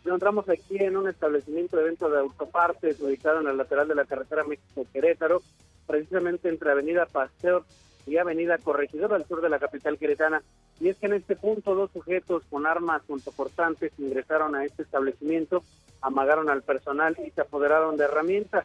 [0.06, 4.04] encontramos aquí en un establecimiento de venta de autopartes ubicado en el lateral de la
[4.04, 5.42] carretera México-Querétaro,
[5.86, 7.64] precisamente entre Avenida Pasteur
[8.06, 10.42] y Avenida Corregidor al sur de la capital queretana.
[10.80, 15.64] Y es que en este punto dos sujetos con armas puntoportantes ingresaron a este establecimiento,
[16.00, 18.64] amagaron al personal y se apoderaron de herramientas.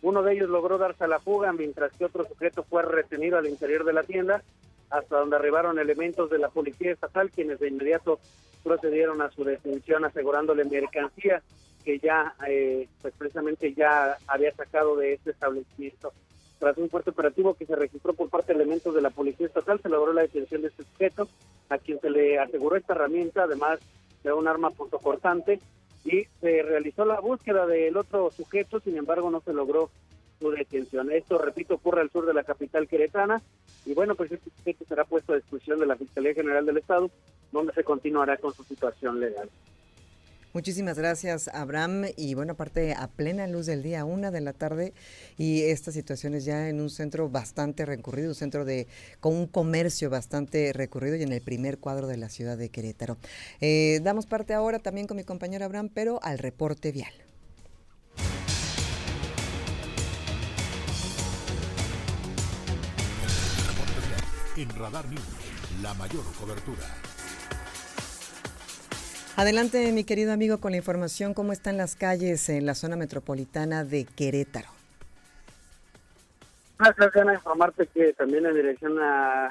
[0.00, 3.46] Uno de ellos logró darse a la fuga, mientras que otro sujeto fue retenido al
[3.46, 4.42] interior de la tienda,
[4.90, 8.18] hasta donde arribaron elementos de la policía estatal, quienes de inmediato
[8.62, 11.42] procedieron a su detención asegurándole mercancía
[11.84, 16.12] que ya, eh, pues precisamente ya había sacado de este establecimiento.
[16.58, 19.80] Tras un fuerte operativo que se registró por parte de elementos de la Policía Estatal,
[19.80, 21.28] se logró la detención de este sujeto,
[21.68, 23.80] a quien se le aseguró esta herramienta, además
[24.22, 25.58] de un arma puntocortante,
[26.04, 29.90] y se realizó la búsqueda del otro sujeto, sin embargo no se logró
[30.38, 31.10] su detención.
[31.10, 33.42] Esto, repito, ocurre al sur de la capital queretana,
[33.84, 37.10] y bueno, pues este será puesto a discusión de la Fiscalía General del Estado
[37.52, 39.48] donde se continuará con su situación legal.
[40.54, 42.04] Muchísimas gracias, Abraham.
[42.16, 44.92] Y bueno, aparte, a plena luz del día, una de la tarde,
[45.38, 48.86] y esta situación es ya en un centro bastante recurrido, un centro de
[49.20, 53.16] con un comercio bastante recurrido y en el primer cuadro de la ciudad de Querétaro.
[53.62, 57.12] Eh, damos parte ahora también con mi compañero Abraham, pero al reporte vial.
[64.62, 66.86] En Radar News, la mayor cobertura.
[69.36, 73.82] Adelante, mi querido amigo, con la información, ¿cómo están las calles en la zona metropolitana
[73.82, 74.68] de Querétaro?
[76.78, 79.50] Gracias, Ana, informarte que también en dirección a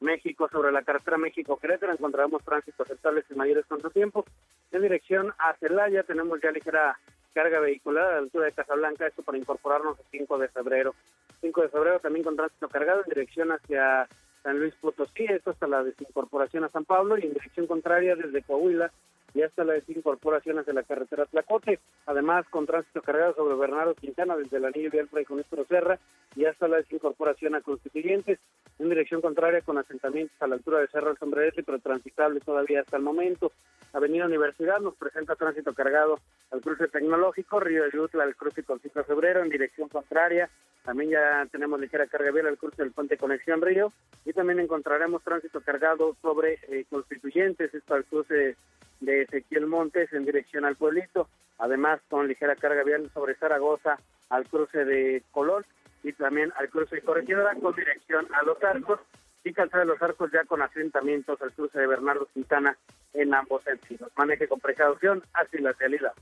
[0.00, 4.24] México, sobre la carretera México-Querétaro, encontraremos tránsito aceptables y mayores tiempo.
[4.72, 6.98] En dirección a Celaya tenemos ya ligera
[7.34, 10.96] carga vehicular a la altura de Casablanca, esto para incorporarnos el 5 de febrero.
[11.40, 14.08] 5 de febrero también con tránsito cargado en dirección hacia
[14.42, 18.42] San Luis Potosí, esto hasta la desincorporación a San Pablo y en dirección contraria desde
[18.42, 18.90] Coahuila
[19.34, 24.36] y hasta la desincorporación hacia la carretera Tlacote, además con tránsito cargado sobre Bernardo Quintana
[24.36, 25.98] desde el anillo vial Fray Conestro Serra
[26.36, 28.38] y hasta la desincorporación a Constituyentes,
[28.78, 32.96] en dirección contraria con asentamientos a la altura de Cerro Sombrerete, pero transitable todavía hasta
[32.96, 33.52] el momento.
[33.92, 36.20] Avenida Universidad nos presenta tránsito cargado
[36.52, 40.48] al cruce tecnológico, Río de Yutla al cruce con de Febrero, en dirección contraria,
[40.84, 43.92] también ya tenemos ligera carga vial al cruce del puente Conexión Río
[44.24, 48.56] y también encontraremos tránsito cargado sobre eh, Constituyentes, esto al cruce
[49.00, 54.46] de Ezequiel Montes en dirección al pueblito, además con ligera carga vial sobre Zaragoza al
[54.46, 55.64] cruce de Colón
[56.02, 59.00] y también al cruce de Corregidora con dirección a Los Arcos
[59.44, 62.76] y Calzada de los Arcos ya con asentamientos al cruce de Bernardo Quintana
[63.14, 64.10] en ambos sentidos.
[64.16, 66.12] Maneje con precaución, así la realidad.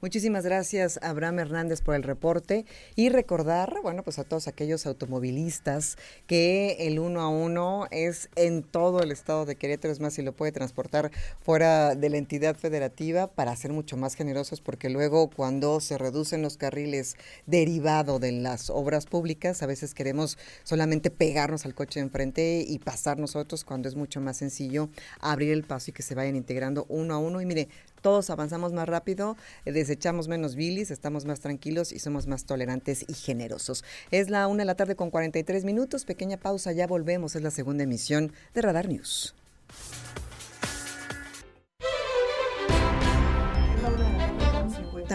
[0.00, 5.96] Muchísimas gracias, Abraham Hernández, por el reporte y recordar, bueno, pues a todos aquellos automovilistas
[6.28, 10.22] que el uno a uno es en todo el estado de Querétaro, es más, si
[10.22, 15.30] lo puede transportar fuera de la entidad federativa para ser mucho más generosos, porque luego
[15.30, 21.64] cuando se reducen los carriles derivado de las obras públicas, a veces queremos solamente pegarnos
[21.64, 25.90] al coche de enfrente y pasar nosotros cuando es mucho más sencillo abrir el paso
[25.90, 27.40] y que se vayan integrando uno a uno.
[27.40, 27.66] Y mire,
[28.02, 33.04] todos avanzamos más rápido, eh, desechamos menos bilis, estamos más tranquilos y somos más tolerantes
[33.08, 33.84] y generosos.
[34.10, 37.50] Es la una de la tarde con 43 minutos, pequeña pausa, ya volvemos, es la
[37.50, 39.34] segunda emisión de Radar News.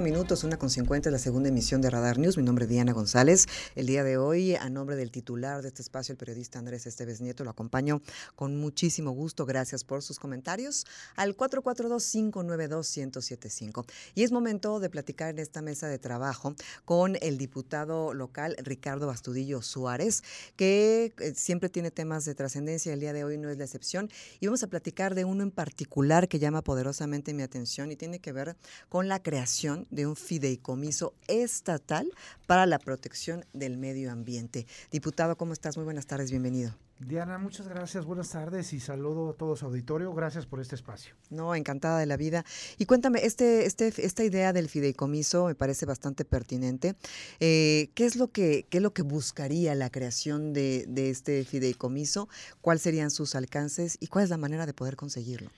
[0.02, 2.38] Minutos, una con 50 la segunda emisión de Radar News.
[2.38, 3.46] Mi nombre es Diana González.
[3.76, 7.22] El día de hoy, a nombre del titular de este espacio, el periodista Andrés Esteves
[7.22, 8.02] Nieto, lo acompaño
[8.36, 9.46] con muchísimo gusto.
[9.46, 13.86] Gracias por sus comentarios al 442-592-1075.
[14.16, 19.06] Y es momento de platicar en esta mesa de trabajo con el diputado local Ricardo
[19.06, 20.24] Bastudillo Suárez,
[20.56, 22.94] que eh, siempre tiene temas de trascendencia.
[22.94, 24.10] El día de hoy no es la excepción.
[24.40, 28.18] Y vamos a platicar de uno en particular que llama poderosamente mi atención y tiene
[28.20, 28.56] que ver
[28.90, 32.12] con la creación de un fideicomiso estatal
[32.48, 34.68] para la protección del medio ambiente.
[34.92, 35.78] Diputado, ¿cómo estás?
[35.78, 36.74] Muy buenas tardes, bienvenido.
[37.00, 40.14] Diana, muchas gracias, buenas tardes y saludo a todos auditorio.
[40.14, 41.16] Gracias por este espacio.
[41.30, 42.46] No, encantada de la vida.
[42.78, 46.96] Y cuéntame, este, este, esta idea del fideicomiso me parece bastante pertinente.
[47.40, 51.44] Eh, ¿qué, es lo que, ¿Qué es lo que buscaría la creación de, de este
[51.44, 52.30] fideicomiso?
[52.62, 55.52] ¿Cuáles serían sus alcances y cuál es la manera de poder conseguirlo?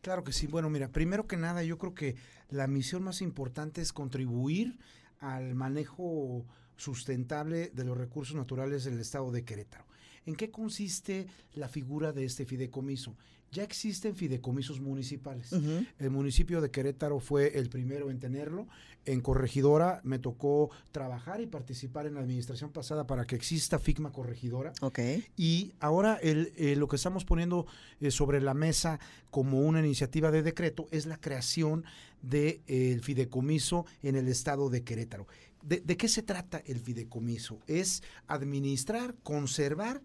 [0.00, 0.46] Claro que sí.
[0.46, 2.16] Bueno, mira, primero que nada, yo creo que
[2.48, 4.78] la misión más importante es contribuir
[5.18, 9.84] al manejo sustentable de los recursos naturales del estado de Querétaro.
[10.26, 13.16] ¿En qué consiste la figura de este fideicomiso?
[13.52, 15.52] Ya existen fideicomisos municipales.
[15.98, 18.68] El municipio de Querétaro fue el primero en tenerlo.
[19.06, 24.12] En Corregidora me tocó trabajar y participar en la administración pasada para que exista FICMA
[24.12, 24.72] Corregidora.
[24.80, 25.24] Okay.
[25.36, 27.66] Y ahora el, eh, lo que estamos poniendo
[28.00, 31.84] eh, sobre la mesa como una iniciativa de decreto es la creación
[32.22, 35.26] del de, fideicomiso en el estado de Querétaro.
[35.62, 37.58] ¿De, ¿De qué se trata el fideicomiso?
[37.66, 40.02] Es administrar, conservar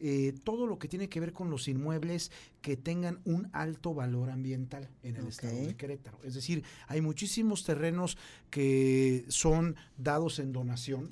[0.00, 2.30] eh, todo lo que tiene que ver con los inmuebles
[2.60, 6.18] que tengan un alto valor ambiental en el estado de Querétaro.
[6.22, 8.16] Es decir, hay muchísimos terrenos
[8.50, 11.08] que son dados en donación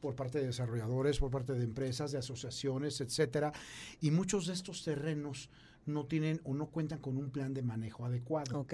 [0.00, 3.52] por parte de desarrolladores, por parte de empresas, de asociaciones, etcétera,
[4.00, 5.50] y muchos de estos terrenos
[5.86, 8.66] no tienen o no cuentan con un plan de manejo adecuado.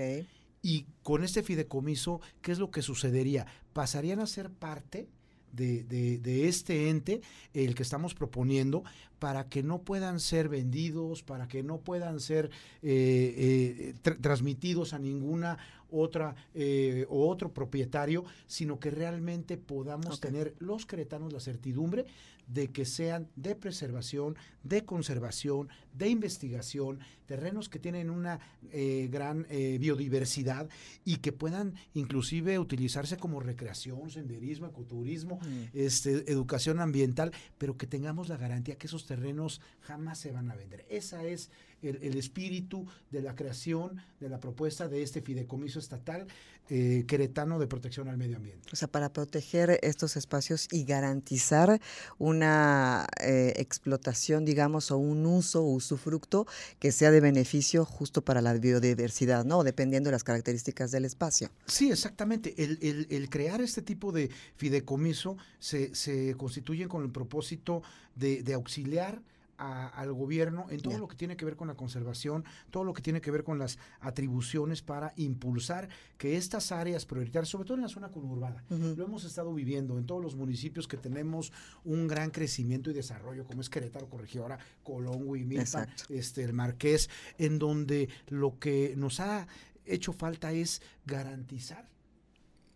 [0.60, 3.46] Y con este fideicomiso, ¿qué es lo que sucedería?
[3.72, 5.08] Pasarían a ser parte
[5.54, 7.20] de, de, este ente,
[7.52, 8.82] el que estamos proponiendo,
[9.18, 12.50] para que no puedan ser vendidos, para que no puedan ser
[12.82, 15.58] eh, eh, transmitidos a ninguna
[15.90, 22.04] otra eh, o otro propietario, sino que realmente podamos tener los cretanos la certidumbre
[22.46, 28.40] de que sean de preservación, de conservación, de investigación, terrenos que tienen una
[28.72, 30.68] eh, gran eh, biodiversidad
[31.04, 35.40] y que puedan inclusive utilizarse como recreación, senderismo, ecoturismo,
[35.72, 40.56] este, educación ambiental, pero que tengamos la garantía que esos terrenos jamás se van a
[40.56, 40.84] vender.
[40.88, 41.50] Esa es
[41.82, 46.26] el, espíritu de la creación de la propuesta de este fideicomiso estatal
[46.70, 48.70] eh, queretano de protección al medio ambiente.
[48.72, 51.78] O sea, para proteger estos espacios y garantizar
[52.18, 56.46] una eh, explotación, digamos, o un uso o usufructo
[56.78, 59.62] que sea de beneficio justo para la biodiversidad, ¿no?
[59.62, 61.50] Dependiendo de las características del espacio.
[61.66, 62.54] Sí, exactamente.
[62.56, 67.82] El, crear este tipo de fideicomiso se, se constituye con el propósito
[68.14, 69.20] de, de auxiliar
[69.56, 73.02] al gobierno en todo lo que tiene que ver con la conservación, todo lo que
[73.02, 75.88] tiene que ver con las atribuciones para impulsar
[76.18, 80.06] que estas áreas prioritarias, sobre todo en la zona conurbada, lo hemos estado viviendo en
[80.06, 81.52] todos los municipios que tenemos
[81.84, 87.58] un gran crecimiento y desarrollo, como es Querétaro, Corregidora, Colón, Huimilpa, este, el Marqués, en
[87.58, 89.46] donde lo que nos ha
[89.84, 91.88] hecho falta es garantizar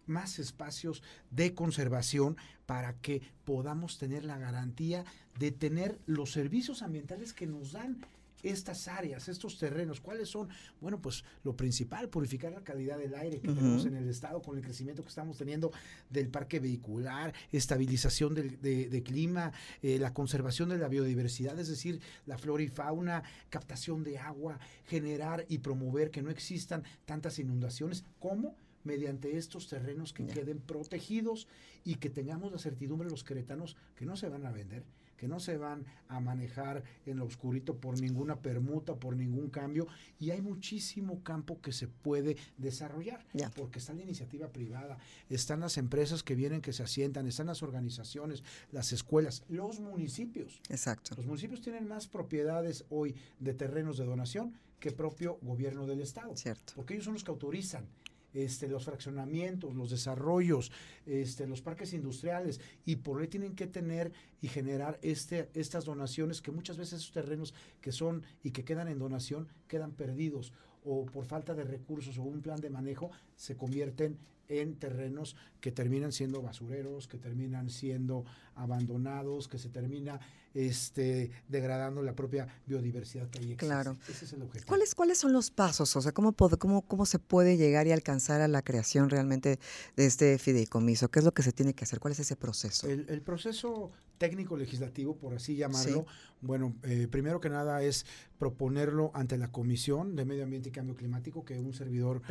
[0.08, 2.36] más espacios de conservación
[2.66, 5.04] para que podamos tener la garantía
[5.38, 7.98] de tener los servicios ambientales que nos dan
[8.42, 10.48] estas áreas, estos terrenos, ¿cuáles son?
[10.80, 14.56] Bueno, pues lo principal, purificar la calidad del aire que tenemos en el estado con
[14.56, 15.72] el crecimiento que estamos teniendo
[16.10, 22.00] del parque vehicular, estabilización del de, clima, eh, la conservación de la biodiversidad, es decir,
[22.26, 28.04] la flora y fauna, captación de agua, generar y promover que no existan tantas inundaciones,
[28.20, 31.48] como mediante estos terrenos que queden protegidos
[31.84, 34.84] y que tengamos la certidumbre los queretanos que no se van a vender,
[35.18, 39.86] que no se van a manejar en lo oscurito por ninguna permuta, por ningún cambio,
[40.18, 45.76] y hay muchísimo campo que se puede desarrollar, porque está la iniciativa privada, están las
[45.76, 50.60] empresas que vienen, que se asientan, están las organizaciones, las escuelas, los municipios.
[50.70, 51.14] Exacto.
[51.16, 56.36] Los municipios tienen más propiedades hoy de terrenos de donación que propio gobierno del estado.
[56.36, 56.74] Cierto.
[56.76, 57.86] Porque ellos son los que autorizan
[58.32, 60.70] este, los fraccionamientos, los desarrollos,
[61.06, 66.42] este, los parques industriales, y por ley tienen que tener y generar este, estas donaciones
[66.42, 70.52] que muchas veces esos terrenos que son y que quedan en donación quedan perdidos
[70.84, 74.18] o por falta de recursos o un plan de manejo se convierten
[74.48, 78.24] en terrenos que terminan siendo basureros, que terminan siendo
[78.54, 80.20] abandonados, que se termina
[80.54, 83.66] este, degradando la propia biodiversidad que ahí existe.
[83.66, 83.96] Claro.
[84.08, 84.68] Ese es el objetivo.
[84.68, 85.94] ¿Cuáles, ¿Cuáles son los pasos?
[85.96, 89.58] O sea, ¿cómo, cómo, ¿cómo se puede llegar y alcanzar a la creación realmente
[89.96, 91.10] de este fideicomiso?
[91.10, 92.00] ¿Qué es lo que se tiene que hacer?
[92.00, 92.88] ¿Cuál es ese proceso?
[92.88, 96.06] El, proceso técnico legislativo, por así llamarlo,
[96.40, 98.06] bueno, eh, primero que nada es
[98.38, 102.22] proponerlo ante la Comisión de Medio Ambiente y Cambio Climático que un servidor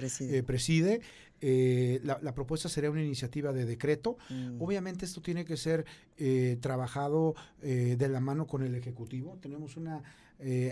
[0.46, 0.96] preside.
[0.96, 1.02] Eh,
[1.40, 4.18] eh, la, propuesta sería una iniciativa de decreto.
[4.30, 4.62] Mm.
[4.62, 5.86] Obviamente esto tiene que ser
[6.62, 9.38] trabajado de la mano con el Ejecutivo.
[9.42, 10.04] Tenemos una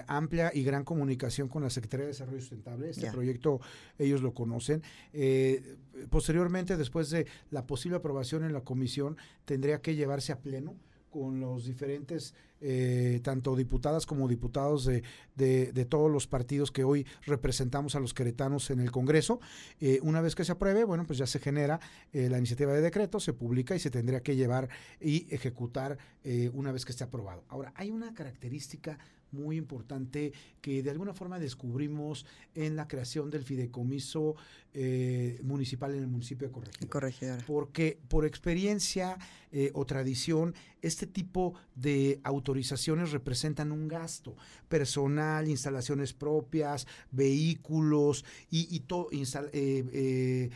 [0.07, 2.89] amplia y gran comunicación con la Secretaría de Desarrollo Sustentable.
[2.89, 3.59] Este proyecto
[3.99, 4.81] ellos lo conocen.
[6.09, 10.75] posteriormente, después de la posible aprobación en la comisión, tendría que llevarse a pleno
[11.15, 15.01] con los diferentes, eh, tanto diputadas como diputados de,
[15.37, 19.39] de, todos los partidos que hoy representamos a los queretanos en el Congreso.
[19.79, 21.79] Eh, una vez que se apruebe, bueno, pues ya se genera
[22.11, 24.67] eh, la iniciativa de decreto, se publica y se tendría que llevar
[24.99, 25.97] y ejecutar
[26.53, 27.43] una vez que esté aprobado.
[27.49, 28.97] Ahora, hay una característica
[29.35, 32.25] muy importante que de alguna forma descubrimos
[32.55, 34.35] en la creación del fideicomiso
[34.73, 37.43] eh, municipal en el municipio de Corregidora.
[37.45, 39.17] Porque por experiencia
[39.51, 44.35] eh, o tradición, este tipo de autorizaciones representan un gasto
[44.67, 50.49] personal, instalaciones propias, vehículos y, todo, eh,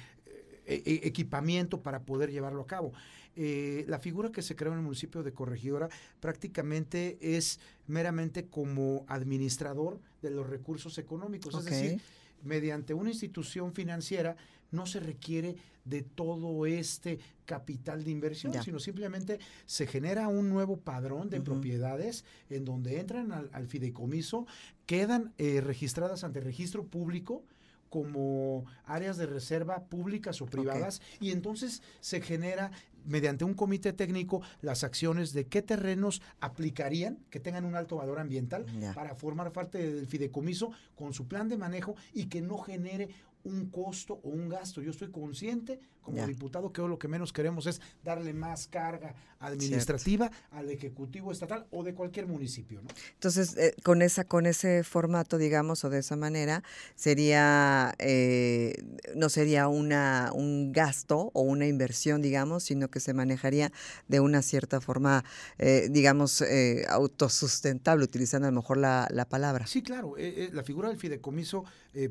[0.65, 2.93] equipamiento para poder llevarlo a cabo.
[3.35, 9.05] Eh, la figura que se creó en el municipio de Corregidora prácticamente es meramente como
[9.07, 12.01] administrador de los recursos económicos, es decir,
[12.43, 14.35] mediante una institución financiera
[14.71, 15.55] no se requiere
[15.85, 22.25] de todo este capital de inversión, sino simplemente se genera un nuevo padrón de propiedades
[22.49, 24.45] en donde entran al, fideicomiso,
[24.85, 27.43] quedan eh, registradas ante registro público,
[27.89, 32.71] como áreas de reserva públicas o privadas y entonces se genera
[33.05, 38.19] mediante un comité técnico las acciones de qué terrenos aplicarían que tengan un alto valor
[38.19, 43.09] ambiental para formar parte del fideicomiso con su plan de manejo y que no genere
[43.43, 44.81] un costo o un gasto.
[44.81, 50.31] Yo estoy consciente como diputado que lo que menos queremos es darle más carga administrativa
[50.51, 52.89] al ejecutivo estatal o de cualquier municipio, ¿no?
[53.13, 56.63] Entonces, eh, con esa con ese formato, digamos, o de esa manera,
[56.95, 58.73] sería eh,
[59.15, 63.71] no sería una un gasto o una inversión, digamos, sino que se manejaría
[64.07, 65.23] de una cierta forma,
[65.57, 66.43] eh, digamos,
[66.89, 69.67] autosustentable, utilizando a lo mejor la, la palabra.
[69.67, 70.15] Sí, claro.
[70.17, 71.63] la figura del fideicomiso,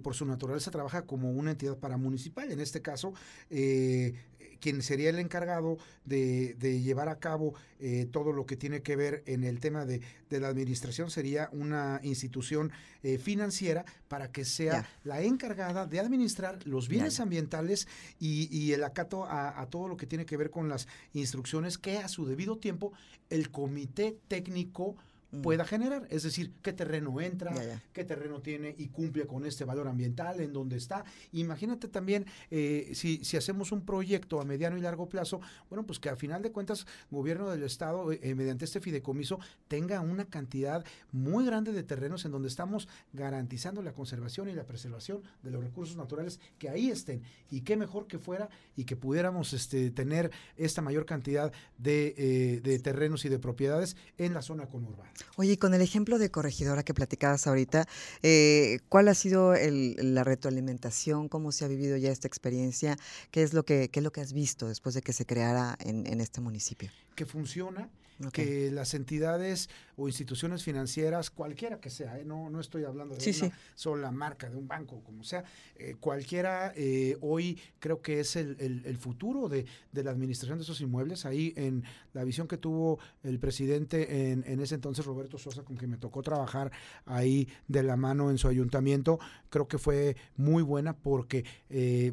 [0.02, 2.52] por su naturaleza, trabaja como una entidad paramunicipal.
[2.52, 3.12] En este caso,
[3.50, 4.14] eh,
[4.60, 9.24] quien sería el encargado de, llevar a cabo eh, todo lo que tiene que ver
[9.26, 10.00] en el tema de,
[10.30, 12.70] la administración sería una institución
[13.02, 17.88] eh, financiera para que sea la encargada de administrar los bienes ambientales
[18.20, 22.08] y, el acato a, todo lo que tiene que ver con las instrucciones que a
[22.08, 22.92] su debido tiempo
[23.30, 24.96] el comité técnico
[25.30, 25.42] Mm.
[25.42, 26.06] pueda generar.
[26.10, 27.52] Es decir, qué terreno entra,
[27.92, 31.04] qué terreno tiene y cumple con este valor ambiental, en dónde está.
[31.32, 35.98] Imagínate también eh, si, si hacemos un proyecto a mediano y largo plazo, bueno, pues
[35.98, 40.84] que al final de cuentas, gobierno del Estado, eh, mediante este fideicomiso, tenga una cantidad
[41.12, 45.62] muy grande de terrenos en donde estamos garantizando la conservación y la preservación de los
[45.62, 47.22] recursos naturales que ahí estén.
[47.50, 52.60] Y qué mejor que fuera y que pudiéramos este, tener esta mayor cantidad de, eh,
[52.62, 55.10] de terrenos y de propiedades en la zona conurbada.
[55.36, 57.86] Oye, y con el ejemplo de corregidora que platicabas ahorita,
[58.22, 61.28] eh, ¿cuál ha sido la retroalimentación?
[61.28, 62.96] ¿Cómo se ha vivido ya esta experiencia?
[63.30, 65.76] ¿Qué es lo que, qué es lo que has visto después de que se creara
[65.80, 66.90] en, este municipio?
[67.14, 67.90] que funciona,
[68.32, 72.24] que las entidades o instituciones financieras, cualquiera que sea, ¿eh?
[72.24, 75.44] no, no estoy hablando de una sola marca, de un banco, como sea,
[75.76, 81.26] eh, cualquiera eh, hoy creo que es el, futuro de, la administración de esos inmuebles.
[81.26, 85.76] Ahí en la visión que tuvo el presidente en, en, ese entonces, Roberto Sosa, con
[85.76, 86.70] quien me tocó trabajar
[87.04, 89.18] ahí de la mano en su ayuntamiento,
[89.50, 91.44] creo que fue muy buena porque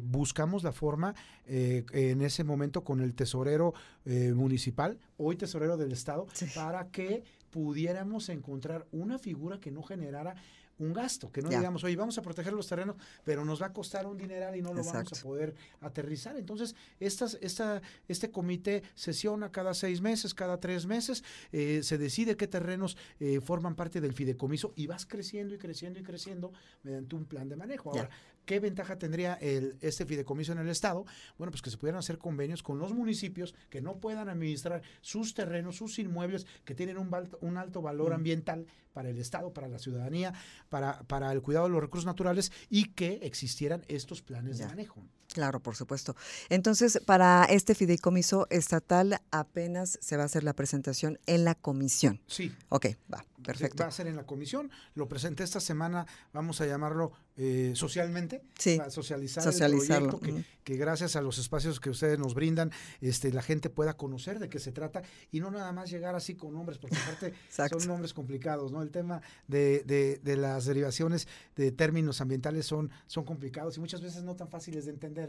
[0.02, 1.14] buscamos la forma
[1.46, 3.74] en ese momento con el tesorero
[4.06, 10.36] municipal, hoy tesorero del Estado, para que pudiéramos encontrar una figura que no generara
[10.78, 13.72] un gasto, que no digamos, oye, vamos a proteger los terrenos, pero nos va a
[13.72, 16.36] costar un dineral y no lo vamos a poder aterrizar.
[16.36, 22.36] Entonces, estas, esta, este comité sesiona cada seis meses, cada tres meses, eh, se decide
[22.36, 26.52] qué terrenos eh, forman parte del fideicomiso y vas creciendo y creciendo y creciendo
[26.82, 27.90] mediante un plan de manejo.
[27.90, 28.10] Ahora,
[28.46, 31.04] ¿Qué ventaja tendría el, este fideicomiso en el Estado?
[31.36, 35.34] Bueno, pues que se pudieran hacer convenios con los municipios que no puedan administrar sus
[35.34, 38.14] terrenos, sus inmuebles, que tienen un, un alto valor mm.
[38.14, 40.32] ambiental para el Estado, para la ciudadanía,
[40.68, 45.02] para, para el cuidado de los recursos naturales y que existieran estos planes de manejo.
[45.36, 46.16] Claro, por supuesto.
[46.48, 52.22] Entonces, para este fideicomiso estatal apenas se va a hacer la presentación en la comisión.
[52.26, 52.56] Sí.
[52.70, 53.82] Ok, va, perfecto.
[53.82, 54.70] Va a ser en la comisión.
[54.94, 58.42] Lo presenté esta semana, vamos a llamarlo eh, socialmente.
[58.58, 58.78] Sí.
[58.78, 62.72] Para socializar el proyecto, que, que, gracias a los espacios que ustedes nos brindan,
[63.02, 66.34] este, la gente pueda conocer de qué se trata y no nada más llegar así
[66.34, 68.80] con nombres, porque aparte son nombres complicados, ¿no?
[68.80, 74.00] El tema de, de, de, las derivaciones de términos ambientales son, son complicados y muchas
[74.00, 75.25] veces no tan fáciles de entender.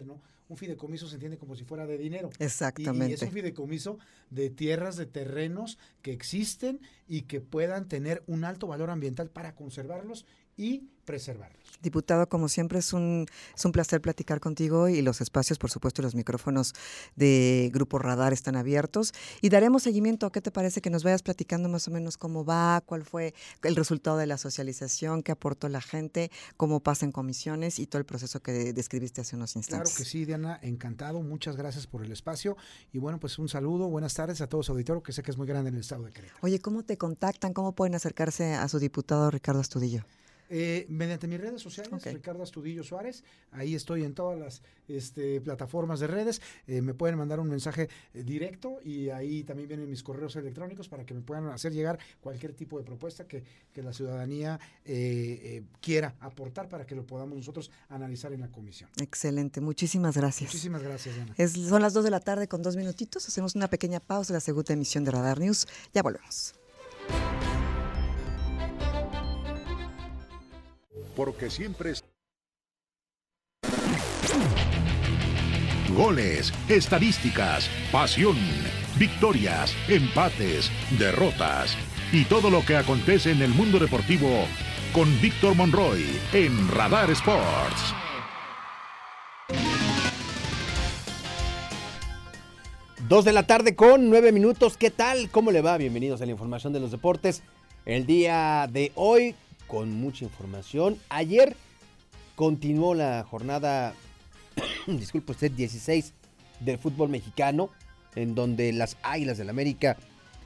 [0.50, 2.30] Un fideicomiso se entiende como si fuera de dinero.
[2.40, 3.10] Exactamente.
[3.10, 8.46] Y, es un fideicomiso de tierras, de terrenos que existen y que puedan tener un
[8.46, 10.26] alto valor ambiental para conservarlos
[10.58, 11.58] y preservarlos.
[11.82, 16.02] Diputado, como siempre es un, es un placer platicar contigo y los espacios, por supuesto,
[16.02, 16.74] y los micrófonos
[17.16, 20.32] de Grupo Radar están abiertos y daremos seguimiento.
[20.32, 23.34] ¿Qué te parece que nos vayas platicando más o menos cómo va, cuál fue
[23.64, 28.00] el resultado de la socialización, qué aportó la gente, cómo pasa en comisiones y todo
[28.00, 29.92] el proceso que describiste hace unos instantes?
[29.92, 31.22] Claro que sí, Diana, encantado.
[31.22, 32.58] Muchas gracias por el espacio
[32.92, 35.38] y bueno, pues un saludo, buenas tardes a todos su auditorio, que sé que es
[35.38, 36.40] muy grande en el estado de Querétaro.
[36.42, 37.54] Oye, ¿cómo te contactan?
[37.54, 40.04] ¿Cómo pueden acercarse a su diputado Ricardo Astudillo?
[40.50, 46.00] Eh, mediante mis redes sociales, Ricardo Astudillo Suárez, ahí estoy en todas las este, plataformas
[46.00, 50.04] de redes, eh, me pueden mandar un mensaje eh, directo y ahí también vienen mis
[50.04, 53.44] correos electrónicos para que me puedan hacer llegar cualquier tipo de propuesta que,
[53.78, 54.60] la ciudadanía
[55.82, 58.90] quiera aportar para que lo podamos nosotros analizar en la comisión.
[59.00, 60.50] Excelente, muchísimas gracias.
[60.50, 61.48] Muchísimas gracias, Ana.
[61.48, 64.42] son las dos de la tarde con dos minutitos, hacemos una pequeña pausa de la
[64.42, 66.56] segunda emisión de Radar News, ya volvemos.
[71.18, 72.06] Porque siempre es...
[75.96, 78.38] Goles, estadísticas, pasión,
[79.00, 81.76] victorias, empates, derrotas
[82.12, 84.46] y todo lo que acontece en el mundo deportivo
[84.94, 87.96] con Víctor Monroy en Radar Sports.
[93.10, 94.78] Dos de la tarde con nueve minutos.
[94.78, 95.32] ¿Qué tal?
[95.32, 95.78] ¿Cómo le va?
[95.78, 97.42] Bienvenidos a la información de los deportes.
[97.86, 99.34] El día de hoy
[99.68, 100.98] con mucha información.
[101.10, 101.56] Ayer
[102.36, 103.94] continuó la jornada,
[104.88, 106.14] disculpe usted, 16
[106.60, 107.70] del fútbol mexicano,
[108.16, 109.98] en donde las Águilas del América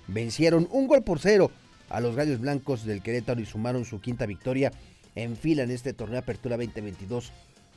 [0.07, 1.51] vencieron un gol por cero
[1.89, 4.71] a los Gallos Blancos del Querétaro y sumaron su quinta victoria
[5.15, 7.31] en fila en este torneo Apertura 2022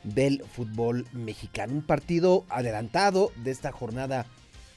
[0.04, 1.72] del fútbol mexicano.
[1.72, 4.26] Un partido adelantado de esta jornada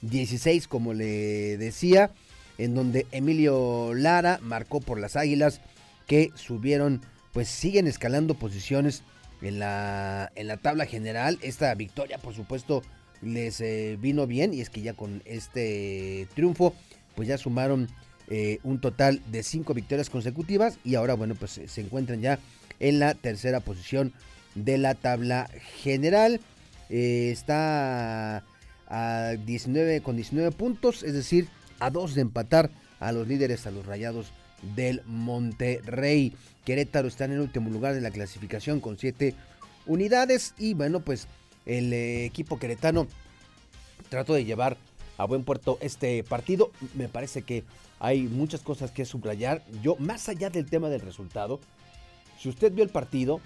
[0.01, 2.11] 16, como le decía,
[2.57, 5.61] en donde Emilio Lara marcó por las Águilas
[6.07, 7.01] que subieron,
[7.33, 9.03] pues siguen escalando posiciones
[9.41, 11.37] en la, en la tabla general.
[11.41, 12.81] Esta victoria, por supuesto,
[13.21, 16.73] les eh, vino bien y es que ya con este triunfo,
[17.15, 17.89] pues ya sumaron
[18.29, 22.39] eh, un total de cinco victorias consecutivas y ahora, bueno, pues se encuentran ya
[22.79, 24.13] en la tercera posición
[24.55, 25.49] de la tabla
[25.81, 26.39] general.
[26.89, 28.43] Eh, está
[28.87, 31.47] a 19 con 19 puntos, es decir,
[31.79, 34.31] a dos de empatar a los líderes, a los rayados
[34.61, 36.33] del Monterrey.
[36.65, 39.35] Querétaro está en el último lugar de la clasificación con 7
[39.85, 41.27] unidades y bueno, pues
[41.65, 43.07] el eh, equipo queretano
[44.09, 44.77] trató de llevar
[45.17, 46.71] a buen puerto este partido.
[46.93, 47.63] Me parece que
[47.99, 49.63] hay muchas cosas que subrayar.
[49.81, 51.59] Yo, más allá del tema del resultado,
[52.39, 53.41] si usted vio el partido,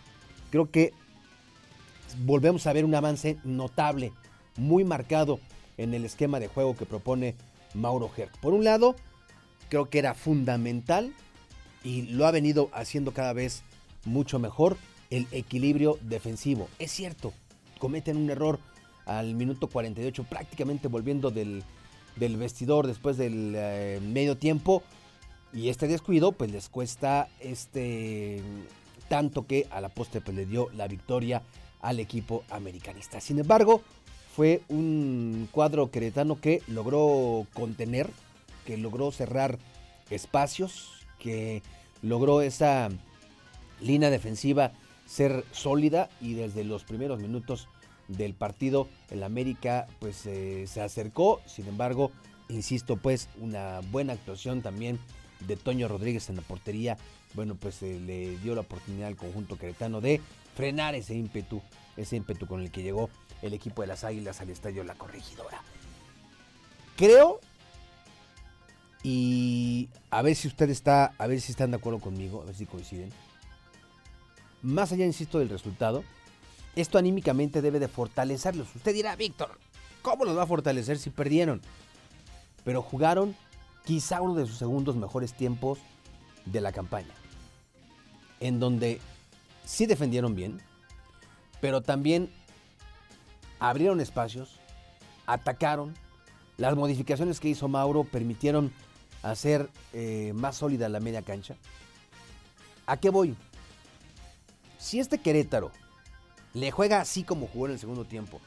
[0.49, 0.93] creo que
[2.26, 4.12] volvemos a ver un avance notable,
[4.57, 5.39] muy marcado
[5.78, 7.36] en el esquema de juego que propone
[7.74, 8.38] Mauro Herc.
[8.39, 8.95] Por un lado,
[9.72, 11.13] creo que era fundamental
[11.82, 13.63] y lo ha venido haciendo cada vez
[14.03, 14.76] mucho mejor
[15.09, 16.67] el equilibrio defensivo.
[16.78, 17.32] Es cierto,
[17.80, 18.59] cometen un error
[19.05, 21.63] al minuto 48, prácticamente volviendo del,
[22.17, 24.84] del vestidor después del eh, medio tiempo.
[25.53, 28.41] Y este descuido pues les cuesta este
[29.07, 31.43] tanto que a la postre pues, le dio la victoria
[31.80, 33.22] al equipo americanista.
[33.22, 33.82] Sin embargo,
[34.36, 38.09] fue un cuadro queretano que logró contener,
[38.66, 39.59] que logró cerrar
[40.09, 41.62] espacios, que
[42.01, 42.89] logró esa
[43.80, 44.74] línea defensiva
[45.05, 47.68] ser sólida y desde los primeros minutos
[48.07, 52.12] del partido el América pues eh, se acercó, sin embargo,
[52.49, 54.99] insisto pues una buena actuación también
[55.47, 56.97] de Toño Rodríguez en la portería,
[57.34, 60.22] bueno pues eh, le dio la oportunidad al conjunto queretano de
[60.55, 61.62] frenar ese ímpetu,
[61.97, 63.09] ese ímpetu con el que llegó
[63.41, 65.62] el equipo de las Águilas al estadio La Corregidora.
[66.95, 67.39] Creo
[69.04, 72.56] y a ver si usted está, a ver si están de acuerdo conmigo, a ver
[72.56, 73.12] si coinciden.
[74.62, 76.04] Más allá, insisto, del resultado,
[76.76, 78.76] esto anímicamente debe de fortalecerlos.
[78.76, 79.58] Usted dirá, Víctor,
[80.02, 81.62] ¿cómo los va a fortalecer si perdieron?
[82.64, 83.36] Pero jugaron
[83.86, 85.80] quizá uno de sus segundos mejores tiempos
[86.45, 87.14] de la campaña.
[88.39, 89.02] En donde
[89.66, 90.62] sí defendieron bien,
[91.60, 92.32] pero también
[93.60, 94.60] abrieron espacios,
[95.26, 95.95] atacaron.
[96.58, 98.72] Las modificaciones que hizo Mauro permitieron
[99.24, 101.55] hacer eh, más sólida la media cancha.
[102.86, 103.36] ¿A qué voy?
[104.78, 105.72] Si este Querétaro
[106.53, 108.41] le juega así como jugó en el segundo tiempo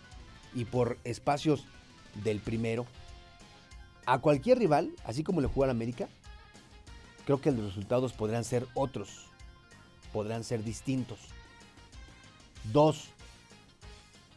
[0.55, 1.65] y por espacios
[2.23, 2.87] del primero,
[4.07, 6.09] a cualquier rival, así como le jugó al América,
[7.25, 9.27] creo que los resultados podrán ser otros,
[10.13, 11.19] podrán ser distintos.
[12.73, 13.09] Dos,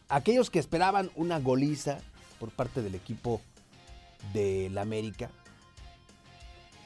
[0.08, 1.98] aquellos que esperaban una goliza
[2.40, 3.40] por parte del equipo
[4.32, 5.30] del América,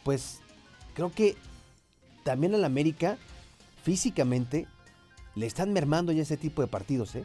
[0.05, 0.41] pues
[0.95, 1.37] creo que
[2.25, 3.19] también al América
[3.83, 4.67] físicamente
[5.35, 7.25] le están mermando ya ese tipo de partidos, ¿eh?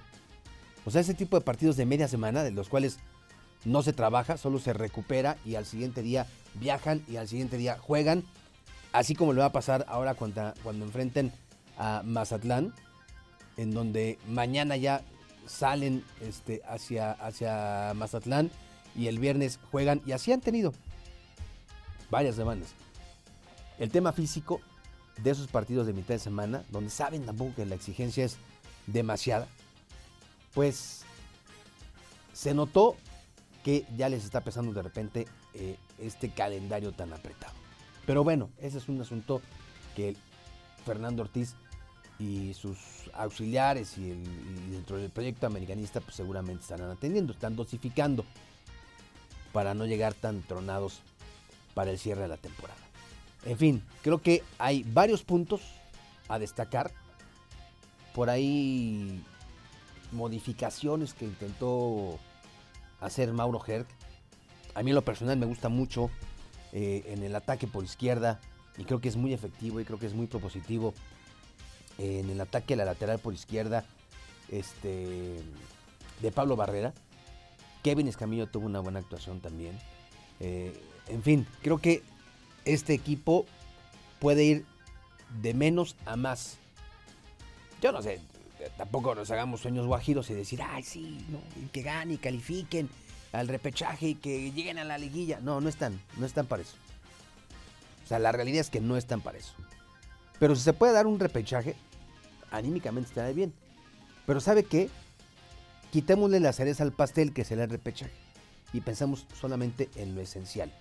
[0.85, 2.99] O sea, ese tipo de partidos de media semana, de los cuales
[3.65, 7.77] no se trabaja, solo se recupera y al siguiente día viajan y al siguiente día
[7.77, 8.23] juegan.
[8.93, 11.33] Así como le va a pasar ahora cuando, cuando enfrenten
[11.77, 12.73] a Mazatlán,
[13.57, 15.01] en donde mañana ya
[15.45, 18.49] salen este, hacia, hacia Mazatlán
[18.95, 20.73] y el viernes juegan y así han tenido
[22.09, 22.69] varias semanas.
[23.79, 24.61] El tema físico
[25.21, 28.37] de esos partidos de mitad de semana, donde saben tampoco que la exigencia es
[28.85, 29.47] demasiada,
[30.53, 31.01] pues
[32.33, 32.95] se notó
[33.63, 37.53] que ya les está pesando de repente eh, este calendario tan apretado.
[38.05, 39.41] Pero bueno, ese es un asunto
[39.95, 40.15] que
[40.85, 41.55] Fernando Ortiz
[42.19, 42.77] y sus
[43.13, 44.09] auxiliares y,
[44.71, 48.25] dentro del proyecto americanista pues seguramente estarán atendiendo, están dosificando
[49.51, 51.01] para no llegar tan tronados
[51.77, 52.79] para el cierre de la temporada.
[53.45, 55.61] En fin, creo que hay varios puntos
[56.27, 56.91] a destacar.
[58.15, 59.23] Por ahí
[60.11, 62.17] modificaciones que intentó
[62.99, 63.87] hacer Mauro Herc.
[64.73, 66.09] A mí en lo personal me gusta mucho
[66.73, 68.39] eh, en el ataque por izquierda
[68.75, 70.95] y creo que es muy efectivo y creo que es muy propositivo
[71.99, 73.85] en el ataque a la lateral por izquierda
[74.49, 75.43] este,
[76.23, 76.91] de Pablo Barrera.
[77.83, 79.77] Kevin Escamillo tuvo una buena actuación también.
[80.39, 80.73] Eh,
[81.09, 82.03] en fin, creo que
[82.65, 83.45] este equipo
[84.19, 84.65] puede ir
[85.41, 86.57] de menos a más.
[87.81, 88.19] Yo no sé,
[88.77, 91.17] tampoco nos hagamos sueños guajiros y decir, ay, sí,
[91.71, 92.89] que ganen y califiquen
[93.31, 95.39] al repechaje y que lleguen a la liguilla.
[95.39, 96.75] No, no están, no están para eso.
[98.03, 99.53] O sea, la realidad es que no están para eso.
[100.39, 101.75] Pero si se puede dar un repechaje,
[102.51, 103.53] anímicamente está bien.
[104.25, 104.89] Pero ¿sabe qué?
[105.91, 108.13] Quitémosle la cereza al pastel que será el repechaje
[108.73, 110.71] y pensamos solamente en lo esencial.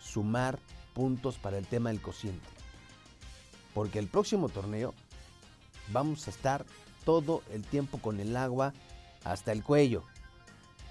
[0.00, 0.58] Sumar
[0.94, 2.46] puntos para el tema del cociente.
[3.74, 4.94] Porque el próximo torneo
[5.92, 6.64] vamos a estar
[7.04, 8.72] todo el tiempo con el agua
[9.24, 10.04] hasta el cuello.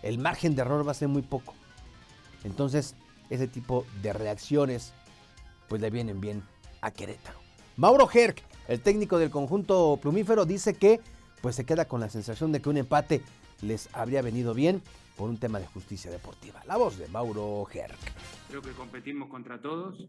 [0.01, 1.53] El margen de error va a ser muy poco.
[2.43, 2.95] Entonces,
[3.30, 4.93] ese tipo de reacciones
[5.68, 6.43] pues le vienen bien
[6.82, 7.39] a Querétaro.
[7.76, 11.01] Mauro Herc el técnico del conjunto plumífero dice que
[11.41, 13.24] pues se queda con la sensación de que un empate
[13.62, 14.84] les habría venido bien
[15.20, 16.61] por un tema de justicia deportiva.
[16.65, 17.99] La voz de Mauro Herc.
[18.47, 20.07] Creo que competimos contra todos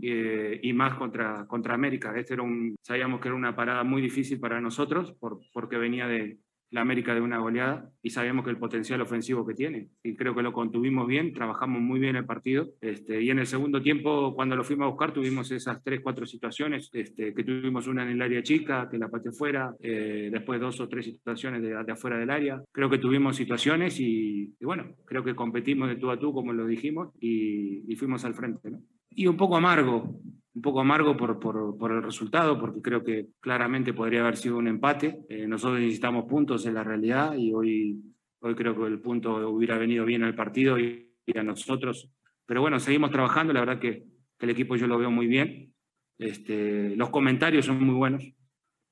[0.00, 2.16] eh, y más contra, contra América.
[2.16, 6.06] Este era un, sabíamos que era una parada muy difícil para nosotros por, porque venía
[6.06, 6.38] de,
[6.74, 9.90] la América de una goleada y sabemos que el potencial ofensivo que tiene.
[10.02, 12.66] Y creo que lo contuvimos bien, trabajamos muy bien el partido.
[12.80, 16.26] Este, y en el segundo tiempo, cuando lo fuimos a buscar, tuvimos esas tres, cuatro
[16.26, 20.60] situaciones, este, que tuvimos una en el área chica, que la pateó fuera, eh, después
[20.60, 22.60] dos o tres situaciones de, afuera del área.
[22.72, 26.66] Creo que tuvimos situaciones y, bueno, creo que competimos de tú a tú, como lo
[26.66, 28.68] dijimos, y, y fuimos al frente.
[28.68, 28.80] ¿no?
[29.10, 30.18] Y un poco amargo,
[30.54, 35.24] un poco amargo por, el resultado, porque creo que claramente podría haber sido un empate.
[35.28, 38.00] Eh, nosotros necesitamos puntos en la realidad y hoy,
[38.40, 42.10] hoy creo que el punto hubiera venido bien al partido y a nosotros.
[42.46, 44.04] Pero bueno, seguimos trabajando, la verdad que,
[44.40, 45.72] el equipo yo lo veo muy bien.
[46.18, 48.30] Este, los comentarios son muy buenos,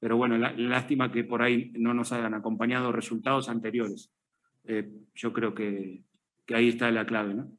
[0.01, 4.11] pero bueno, lástima que por ahí no nos hayan acompañado resultados anteriores.
[4.65, 6.05] Eh, yo creo que,
[6.47, 7.53] que ahí está la clave, ¿no?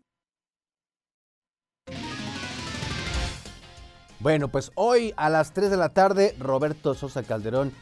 [4.24, 7.74] Bueno, pues hoy a las 3 de la tarde, Roberto Sosa Calderón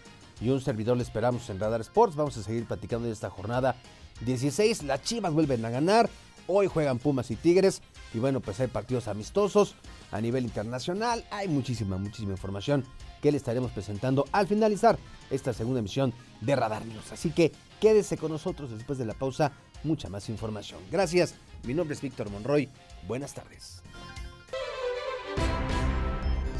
[0.42, 2.16] y un servidor le esperamos en Radar Sports.
[2.16, 3.76] Vamos a seguir platicando de esta jornada
[4.22, 4.82] 16.
[4.82, 6.10] Las Chivas vuelven a ganar.
[6.48, 7.84] Hoy juegan Pumas y Tigres.
[8.12, 9.76] Y bueno, pues hay partidos amistosos
[10.12, 11.24] a nivel internacional.
[11.30, 12.86] Hay muchísima, muchísima información
[13.22, 14.98] que le estaremos presentando al finalizar
[15.30, 16.12] esta segunda emisión
[16.42, 17.12] de Radar News.
[17.12, 19.52] Así que quédese con nosotros después de la pausa.
[19.84, 20.80] Mucha más información.
[20.92, 21.36] Gracias.
[21.66, 22.68] Mi nombre es Víctor Monroy.
[23.08, 23.84] Buenas tardes.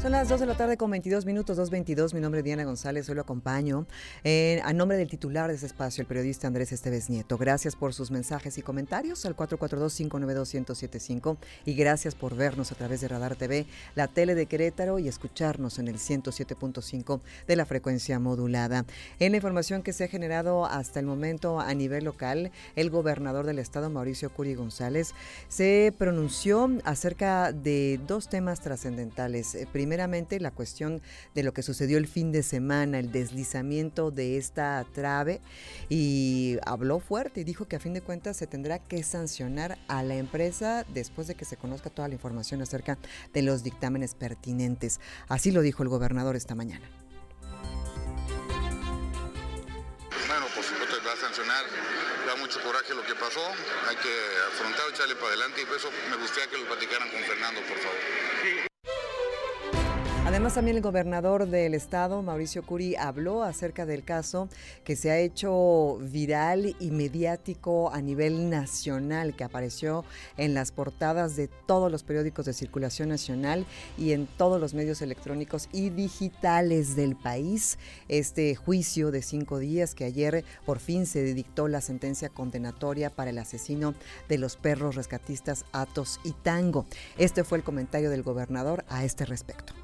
[0.02, 2.12] Son las 2 de la tarde con 22 minutos, 2.22.
[2.12, 3.86] Mi nombre es Diana González, hoy lo acompaño
[4.24, 7.38] eh, a nombre del titular de este espacio, el periodista Andrés Esteves Nieto.
[7.38, 11.36] Gracias por sus mensajes y comentarios al 442-592-1075
[11.66, 15.78] y gracias por vernos a través de Radar TV, la tele de Querétaro y escucharnos
[15.78, 18.84] en el 107.5 de la frecuencia modulada.
[19.20, 23.46] En la información que se ha generado hasta el momento a nivel local, el gobernador
[23.46, 25.14] del estado, Mauricio Curi González,
[25.46, 29.56] se pronunció acerca de dos temas trascendentales.
[29.70, 31.02] Primero, primeramente la cuestión
[31.34, 35.42] de lo que sucedió el fin de semana, el deslizamiento de esta trave
[35.90, 40.02] y habló fuerte y dijo que a fin de cuentas se tendrá que sancionar a
[40.02, 42.96] la empresa después de que se conozca toda la información acerca
[43.34, 44.98] de los dictámenes pertinentes.
[45.28, 46.88] Así lo dijo el gobernador esta mañana.
[50.26, 51.66] Bueno, por supuesto va a sancionar,
[52.26, 53.44] da mucho coraje lo que pasó,
[53.90, 54.14] hay que
[54.54, 57.76] afrontar, echarle para adelante y por eso me gustaría que lo platicaran con Fernando, por
[57.76, 58.72] favor.
[60.32, 64.48] Además, también el gobernador del estado, Mauricio Curi, habló acerca del caso
[64.82, 70.06] que se ha hecho viral y mediático a nivel nacional, que apareció
[70.38, 73.66] en las portadas de todos los periódicos de circulación nacional
[73.98, 77.78] y en todos los medios electrónicos y digitales del país.
[78.08, 83.28] Este juicio de cinco días que ayer por fin se dictó la sentencia condenatoria para
[83.28, 83.92] el asesino
[84.30, 86.86] de los perros rescatistas Atos y Tango.
[87.18, 89.74] Este fue el comentario del gobernador a este respecto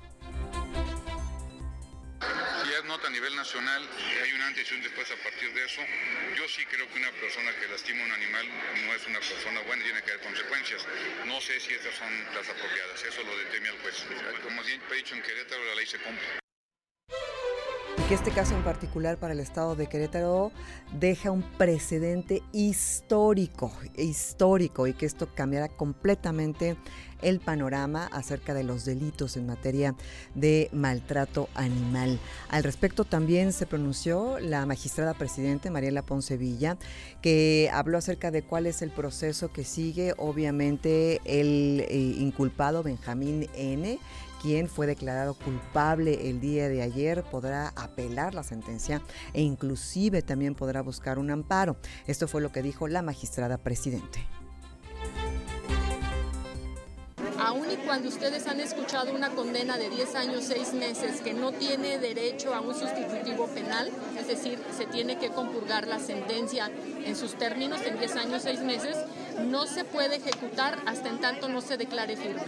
[2.95, 3.87] a nivel nacional,
[4.23, 5.83] hay un antes y un después a partir de eso.
[6.37, 8.49] Yo sí creo que una persona que lastima a un animal
[8.87, 10.87] no es una persona buena y tiene que haber consecuencias.
[11.27, 14.05] No sé si estas son las apropiadas, eso lo determina el juez.
[14.43, 16.48] Como he dicho en Querétaro, la ley se cumple
[18.09, 20.51] que este caso en particular para el estado de Querétaro
[20.99, 26.79] deja un precedente histórico, histórico, y que esto cambiará completamente
[27.21, 29.95] el panorama acerca de los delitos en materia
[30.35, 32.19] de maltrato animal.
[32.49, 36.79] Al respecto también se pronunció la magistrada presidente Mariela Poncevilla,
[37.21, 43.49] que habló acerca de cuál es el proceso que sigue, obviamente, el eh, inculpado Benjamín
[43.55, 43.99] N
[44.43, 50.55] quien fue declarado culpable el día de ayer podrá apelar la sentencia e inclusive también
[50.55, 51.77] podrá buscar un amparo.
[52.07, 54.27] Esto fue lo que dijo la magistrada presidente.
[57.41, 61.53] Aún y cuando ustedes han escuchado una condena de 10 años, 6 meses, que no
[61.53, 66.69] tiene derecho a un sustitutivo penal, es decir, se tiene que compurgar la sentencia
[67.05, 68.97] en sus términos en 10 años, 6 meses,
[69.47, 72.43] no se puede ejecutar hasta en tanto no se declare firme.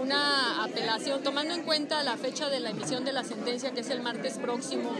[0.00, 3.90] Una apelación, tomando en cuenta la fecha de la emisión de la sentencia, que es
[3.90, 4.90] el martes próximo,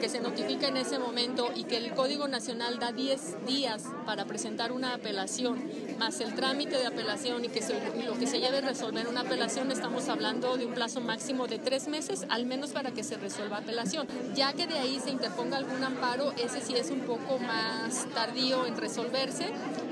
[0.00, 4.24] que se notifica en ese momento y que el Código Nacional da 10 días para
[4.24, 5.62] presentar una apelación,
[5.98, 7.60] más el trámite de apelación y que
[8.04, 11.58] lo que se lleve a resolver una apelación, estamos hablando de un plazo máximo de
[11.58, 14.06] tres meses, al menos para que se resuelva apelación.
[14.34, 18.66] Ya que de ahí se interponga algún amparo, ese sí es un poco más tardío
[18.66, 19.50] en resolverse,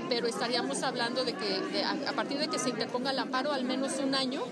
[0.08, 3.98] pero estaríamos hablando de que a, partir de que se interponga el amparo, al menos
[3.98, 4.42] un año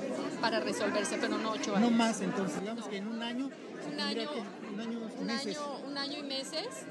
[0.43, 1.91] para resolverse, pero no ocho años.
[1.91, 3.51] No más, entonces, digamos que en un año.
[3.91, 4.31] Un año,
[4.73, 6.87] un año, un año, un año y meses.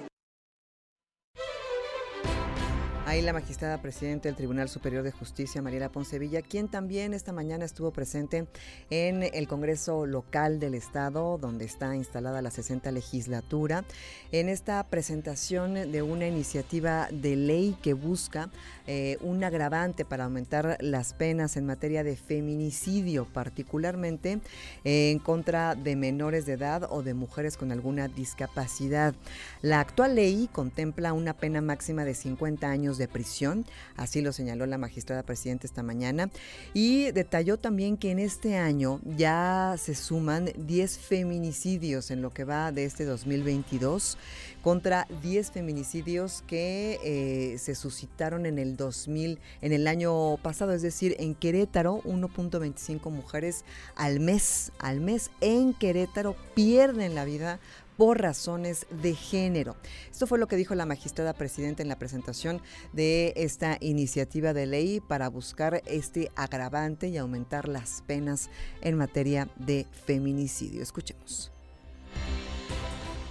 [3.05, 7.65] Ahí la magistrada presidenta del Tribunal Superior de Justicia, Mariela Poncevilla, quien también esta mañana
[7.65, 8.47] estuvo presente
[8.89, 13.83] en el Congreso local del Estado, donde está instalada la 60 legislatura,
[14.31, 18.49] en esta presentación de una iniciativa de ley que busca
[18.87, 24.39] eh, un agravante para aumentar las penas en materia de feminicidio, particularmente
[24.85, 29.13] en contra de menores de edad o de mujeres con alguna discapacidad.
[29.61, 33.65] La actual ley contempla una pena máxima de 50 años de prisión,
[33.95, 36.29] así lo señaló la magistrada presidenta esta mañana,
[36.73, 42.43] y detalló también que en este año ya se suman 10 feminicidios en lo que
[42.43, 44.17] va de este 2022
[44.61, 50.81] contra 10 feminicidios que eh, se suscitaron en el 2000, en el año pasado, es
[50.81, 53.65] decir, en Querétaro 1.25 mujeres
[53.95, 57.59] al mes, al mes en Querétaro pierden la vida
[57.97, 59.75] por razones de género.
[60.11, 64.65] Esto fue lo que dijo la magistrada presidenta en la presentación de esta iniciativa de
[64.65, 68.49] ley para buscar este agravante y aumentar las penas
[68.81, 70.81] en materia de feminicidio.
[70.81, 71.51] Escuchemos.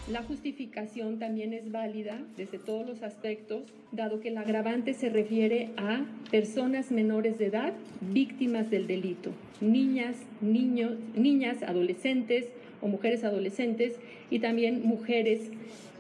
[0.09, 5.71] La justificación también es válida desde todos los aspectos, dado que el agravante se refiere
[5.77, 12.47] a personas menores de edad víctimas del delito, niñas, niños, niñas, adolescentes
[12.83, 13.95] o mujeres adolescentes
[14.31, 15.41] y también mujeres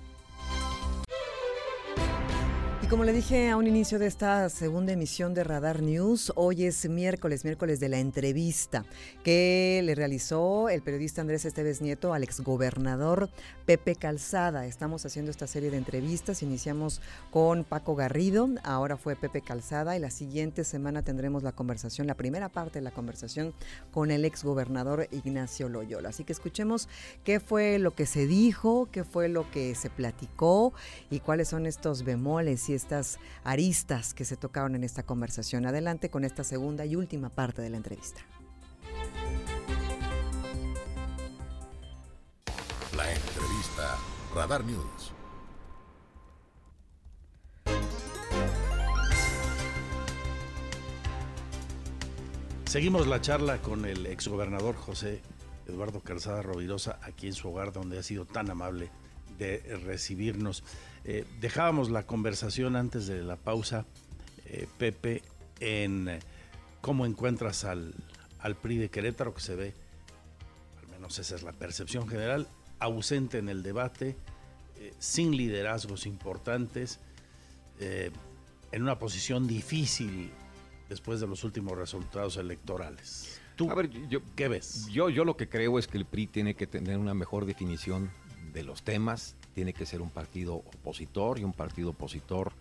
[2.93, 6.87] Como le dije a un inicio de esta segunda emisión de Radar News, hoy es
[6.87, 8.85] miércoles, miércoles de la entrevista
[9.23, 13.31] que le realizó el periodista Andrés Esteves Nieto al exgobernador
[13.65, 14.67] Pepe Calzada.
[14.67, 19.99] Estamos haciendo esta serie de entrevistas, iniciamos con Paco Garrido, ahora fue Pepe Calzada y
[19.99, 23.55] la siguiente semana tendremos la conversación, la primera parte de la conversación
[23.91, 26.09] con el exgobernador Ignacio Loyola.
[26.09, 26.87] Así que escuchemos
[27.23, 30.73] qué fue lo que se dijo, qué fue lo que se platicó
[31.09, 35.65] y cuáles son estos bemoles y estas aristas que se tocaron en esta conversación.
[35.65, 38.21] Adelante con esta segunda y última parte de la entrevista.
[42.95, 43.97] La entrevista
[44.35, 45.13] Radar News.
[52.65, 55.21] Seguimos la charla con el exgobernador José
[55.67, 58.89] Eduardo Calzada Rovirosa aquí en su hogar donde ha sido tan amable
[59.37, 60.63] de recibirnos.
[61.05, 63.85] Eh, dejábamos la conversación antes de la pausa,
[64.45, 65.21] eh, Pepe,
[65.59, 66.19] en eh,
[66.81, 67.93] cómo encuentras al,
[68.39, 69.73] al PRI de Querétaro, que se ve,
[70.81, 72.47] al menos esa es la percepción general,
[72.79, 74.15] ausente en el debate,
[74.99, 76.99] sin liderazgos importantes,
[77.79, 80.29] en una posición difícil
[80.89, 83.39] después de los últimos resultados electorales.
[83.55, 83.69] ¿Tú
[84.09, 84.87] yo, qué ves?
[84.87, 88.11] Yo, yo lo que creo es que el PRI tiene que tener una mejor definición
[88.53, 92.53] de los temas, tiene que ser un partido opositor y un partido opositor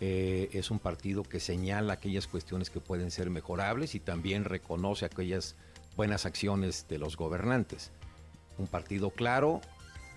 [0.00, 5.04] eh, es un partido que señala aquellas cuestiones que pueden ser mejorables y también reconoce
[5.04, 5.56] aquellas
[5.96, 7.90] buenas acciones de los gobernantes.
[8.58, 9.60] Un partido claro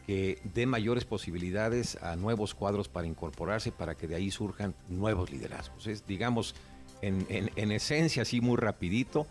[0.05, 5.31] que dé mayores posibilidades a nuevos cuadros para incorporarse, para que de ahí surjan nuevos
[5.31, 5.87] liderazgos.
[5.87, 6.55] Es, digamos,
[7.01, 9.25] en, en esencia, así muy rapidito,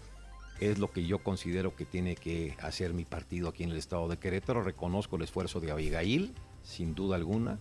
[0.61, 4.09] es lo que yo considero que tiene que hacer mi partido aquí en el estado
[4.09, 4.63] de Querétaro.
[4.63, 7.59] Reconozco el esfuerzo de Abigail, sin duda alguna,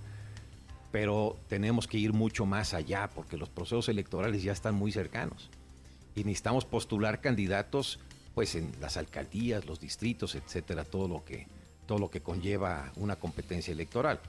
[0.92, 5.50] pero tenemos que ir mucho más allá porque los procesos electorales ya están muy cercanos
[6.16, 8.00] y necesitamos postular candidatos
[8.36, 11.48] pues en las alcaldías, los distritos, etcétera, todo lo que
[11.86, 14.20] todo lo que conlleva una competencia electoral.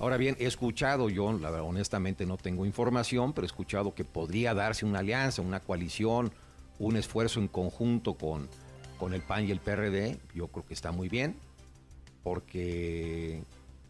[0.00, 4.04] Ahora bien, he escuchado, yo la verdad, honestamente no tengo información, pero he escuchado que
[4.04, 6.32] podría darse una alianza, una coalición,
[6.78, 8.48] un esfuerzo en conjunto con,
[8.98, 11.36] con el PAN y el PRD, yo creo que está muy bien,
[12.22, 13.42] porque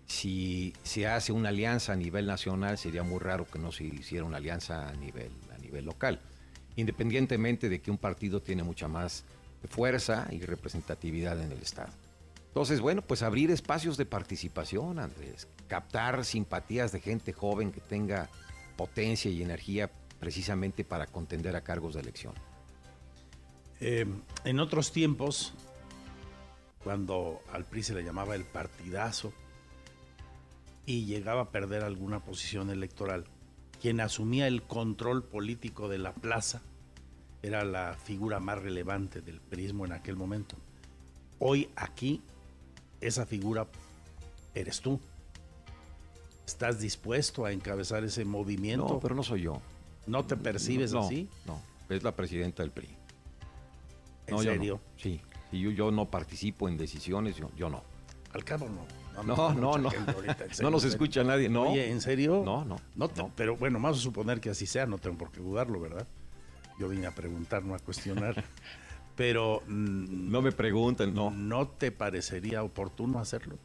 [0.06, 4.24] si se hace una alianza a nivel nacional, sería muy raro que no se hiciera
[4.24, 6.20] una alianza a nivel, a nivel local,
[6.76, 9.24] independientemente de que un partido tiene mucha más
[9.68, 11.92] fuerza y representatividad en el Estado.
[12.48, 18.28] Entonces, bueno, pues abrir espacios de participación, Andrés, captar simpatías de gente joven que tenga
[18.76, 22.34] potencia y energía precisamente para contender a cargos de elección.
[23.86, 24.06] Eh,
[24.46, 25.52] en otros tiempos,
[26.82, 29.30] cuando al PRI se le llamaba el partidazo
[30.86, 33.26] y llegaba a perder alguna posición electoral,
[33.82, 36.62] quien asumía el control político de la plaza
[37.42, 40.56] era la figura más relevante del PRIismo en aquel momento.
[41.38, 42.22] Hoy aquí
[43.02, 43.66] esa figura
[44.54, 44.98] eres tú.
[46.46, 48.94] ¿Estás dispuesto a encabezar ese movimiento?
[48.94, 49.60] No, pero no soy yo.
[50.06, 51.28] ¿No te percibes no, así?
[51.44, 51.60] No,
[51.90, 53.03] es la presidenta del PRI.
[54.26, 54.56] ¿En No, yo no.
[54.56, 54.80] serio?
[54.96, 55.20] Sí,
[55.50, 57.82] sí, yo, yo no participo en decisiones, yo, yo no.
[58.32, 58.84] Al cabo no.
[59.22, 59.88] No, no, no.
[59.88, 61.70] ahorita, No nos escucha nadie, no.
[61.70, 62.42] Oye, ¿en serio?
[62.44, 62.76] No, no.
[62.96, 65.78] No te- Pero bueno, vamos a suponer que así sea, no tengo por qué dudarlo,
[65.80, 66.06] ¿verdad?
[66.80, 68.42] Yo vine a preguntar, no a cuestionar.
[69.16, 69.62] pero...
[69.68, 71.30] mm, no me pregunten, no.
[71.30, 73.56] ¿No te parecería oportuno hacerlo?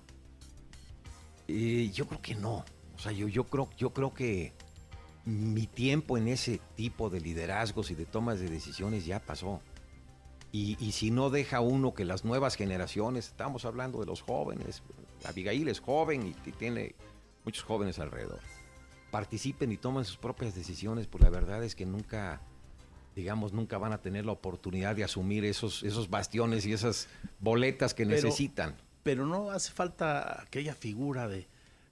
[1.48, 2.64] Eh, yo creo que no.
[2.96, 4.54] O sea, yo, yo, creo, yo creo que
[5.26, 9.62] mi tiempo en ese tipo de liderazgos y de tomas de decisiones ya pasó.
[10.52, 14.82] Y, y si no deja uno que las nuevas generaciones, estamos hablando de los jóvenes,
[15.26, 16.96] Abigail es joven y, y tiene
[17.46, 18.40] muchos jóvenes alrededor,
[19.12, 22.42] participen y tomen sus propias decisiones, pues la verdad es que nunca,
[23.16, 27.08] digamos, nunca van a tener la oportunidad de asumir esos, esos bastiones y esas
[27.40, 28.76] boletas que Pero- necesitan.
[29.04, 31.48] Pero no hace falta aquella figura de,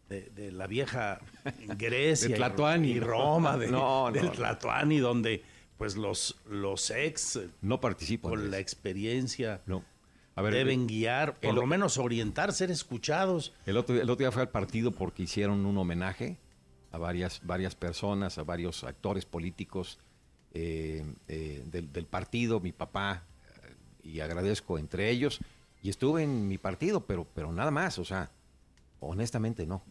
[0.09, 1.19] de- de la vieja
[1.77, 4.31] Grecia De y- y Roma, de, No, no, del.
[4.31, 5.43] Tlatoani, donde
[5.77, 9.83] pues los, los ex no participan con la experiencia no.
[10.35, 13.53] A ver, deben el- guiar, por el- lo menos orientar, ser escuchados.
[13.65, 16.37] El otro, el otro día fue al partido porque hicieron un homenaje
[16.91, 19.97] a varias, varias personas, a varios actores políticos
[20.53, 23.23] eh, eh, del, del partido, mi papá,
[23.63, 23.73] eh,
[24.03, 25.39] y agradezco entre ellos.
[25.83, 28.31] Y estuve en mi partido, pero, pero nada más, o sea,
[28.99, 29.83] honestamente no.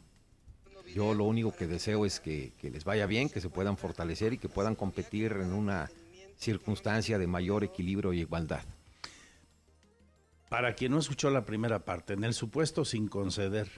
[0.96, 4.32] Yo lo único que deseo es que, que les vaya bien, que se puedan fortalecer
[4.32, 5.90] y que puedan competir en una
[6.38, 8.64] circunstancia de mayor equilibrio y igualdad.
[10.48, 13.68] Para quien no escuchó la primera parte, en el supuesto sin conceder,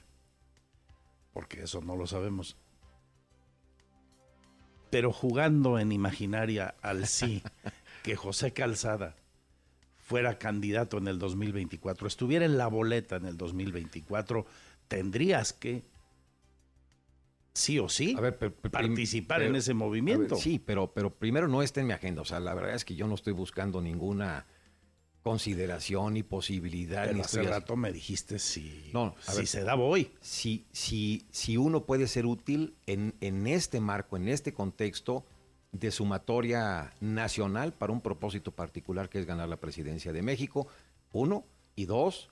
[1.33, 2.57] porque eso no lo sabemos,
[4.89, 7.43] pero jugando en imaginaria al sí,
[8.05, 9.17] que José Calzada
[9.97, 14.47] fuera candidato en el 2024, estuviera en la boleta en el 2024,
[14.87, 15.83] tendrías que,
[17.59, 18.17] sí o sí,
[18.71, 20.37] participar en ese a ver, movimiento.
[20.37, 22.23] sí, pero, pero primero no está en mi agenda.
[22.23, 24.47] O sea, la verdad es que yo no estoy buscando ninguna
[25.23, 27.05] consideración ni posibilidad.
[27.05, 30.11] Pero ni hace rato me dijiste si, No, a si ver, se da voy.
[30.21, 35.27] Si, si, si uno puede ser útil en, en este marco, en este contexto
[35.73, 40.67] de sumatoria nacional para un propósito particular que es ganar la presidencia de México,
[41.13, 41.45] uno,
[41.77, 42.31] y dos,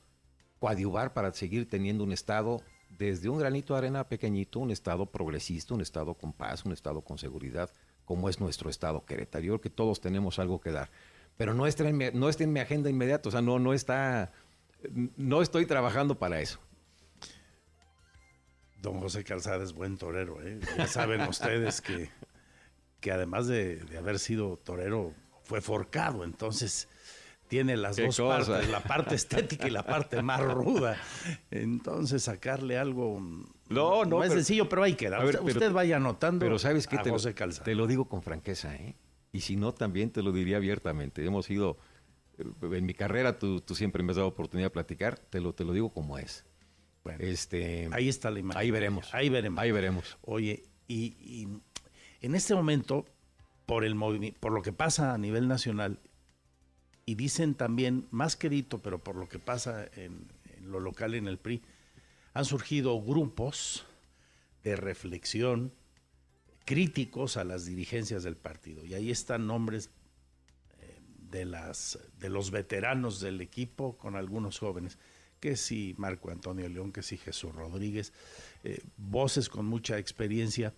[0.58, 5.74] coadyuvar para seguir teniendo un Estado desde un granito de arena pequeñito, un Estado progresista,
[5.74, 7.70] un Estado con paz, un Estado con seguridad,
[8.04, 9.44] como es nuestro Estado Querétaro.
[9.44, 10.90] Yo creo que todos tenemos algo que dar.
[11.36, 13.74] Pero no está en mi, no está en mi agenda inmediata, o sea, no, no
[13.74, 14.32] está,
[15.16, 16.58] no estoy trabajando para eso.
[18.80, 20.60] Don José Calzada es buen torero, ¿eh?
[20.76, 22.08] Ya saben ustedes que,
[23.00, 25.12] que además de, de haber sido torero,
[25.46, 26.88] fue forcado, entonces
[27.48, 28.46] tiene las dos cosa.
[28.52, 30.96] partes, la parte estética y la parte más ruda.
[31.50, 33.20] Entonces sacarle algo
[33.68, 35.18] No, no, es pero- sencillo, pero ahí queda.
[35.18, 37.34] A ver, usted, vaya anotando Pero sabes que te, José
[37.64, 38.96] te lo digo con franqueza, ¿eh?
[39.32, 41.24] Y si no, también te lo diría abiertamente.
[41.24, 41.76] Hemos ido,
[42.38, 42.44] eh,
[42.76, 45.64] en mi carrera, tú, tú siempre me has dado oportunidad de platicar, te lo, te
[45.64, 46.46] lo digo como es.
[47.18, 48.60] este, ahí está la imagen.
[48.60, 49.12] Ahí veremos.
[49.14, 49.60] Ahí veremos.
[49.62, 50.18] Ahí veremos.
[50.22, 51.48] Oye, y, y
[52.20, 53.04] en este momento,
[53.66, 53.96] por, el
[54.40, 56.00] por lo que pasa a nivel nacional,
[57.06, 60.26] y dicen también, más que dito, pero por lo que pasa en,
[60.58, 61.62] en lo local en el PRI,
[62.34, 63.86] han surgido grupos
[64.62, 65.72] de reflexión
[66.66, 68.84] críticos a las dirigencias del partido.
[68.84, 69.88] Y ahí están nombres
[70.80, 71.00] eh,
[71.30, 74.98] de, las, de los veteranos del equipo con algunos jóvenes,
[75.40, 78.12] que sí Marco Antonio León, que sí Jesús Rodríguez,
[78.64, 80.74] eh, voces con mucha experiencia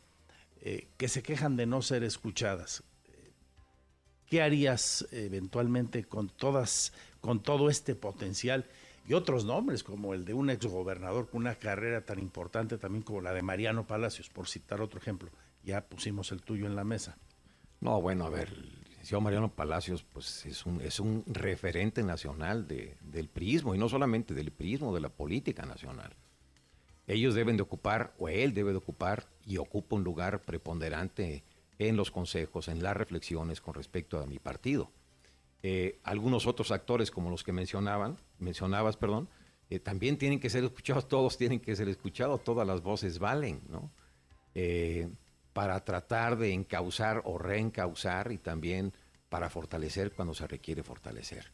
[0.60, 2.84] eh, que se quejan de no ser escuchadas.
[4.28, 8.66] ¿Qué harías eventualmente con todas, con todo este potencial
[9.08, 13.22] y otros nombres como el de un exgobernador con una carrera tan importante también como
[13.22, 15.30] la de Mariano Palacios, por citar otro ejemplo?
[15.64, 17.16] Ya pusimos el tuyo en la mesa.
[17.80, 22.68] No, bueno, a ver, el licenciado Mariano Palacios, pues es un, es un referente nacional
[22.68, 26.12] de- del prismo, y no solamente del prismo, de la política nacional.
[27.06, 31.44] Ellos deben de ocupar, o él debe de ocupar, y ocupa un lugar preponderante
[31.78, 34.90] en los consejos, en las reflexiones con respecto a mi partido.
[35.62, 39.28] Eh, algunos otros actores, como los que mencionaban, mencionabas, perdón,
[39.70, 43.60] eh, también tienen que ser escuchados, todos tienen que ser escuchados, todas las voces valen,
[43.68, 43.90] ¿no?
[44.54, 45.08] Eh,
[45.52, 48.92] para tratar de encauzar o reencauzar y también
[49.28, 51.50] para fortalecer cuando se requiere fortalecer.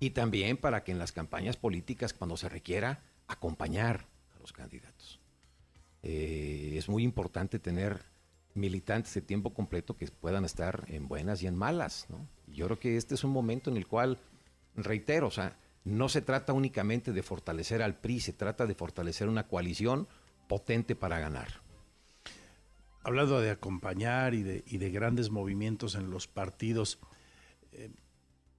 [0.00, 4.06] Y también para que en las campañas políticas, cuando se requiera, acompañar
[4.36, 5.18] a los candidatos.
[6.02, 8.04] Eh, es muy importante tener
[8.58, 12.06] militantes de tiempo completo que puedan estar en buenas y en malas.
[12.08, 12.26] ¿no?
[12.46, 14.18] Yo creo que este es un momento en el cual,
[14.76, 19.28] reitero, o sea, no se trata únicamente de fortalecer al PRI, se trata de fortalecer
[19.28, 20.06] una coalición
[20.46, 21.60] potente para ganar.
[23.02, 26.98] hablando de acompañar y de, y de grandes movimientos en los partidos,
[27.72, 27.90] eh,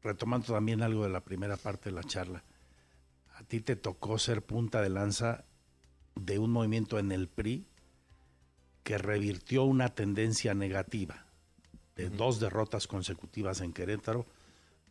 [0.01, 2.43] retomando también algo de la primera parte de la charla,
[3.35, 5.45] a ti te tocó ser punta de lanza
[6.15, 7.68] de un movimiento en el PRI
[8.89, 11.27] que revirtió una tendencia negativa
[11.95, 14.25] de dos derrotas consecutivas en Querétaro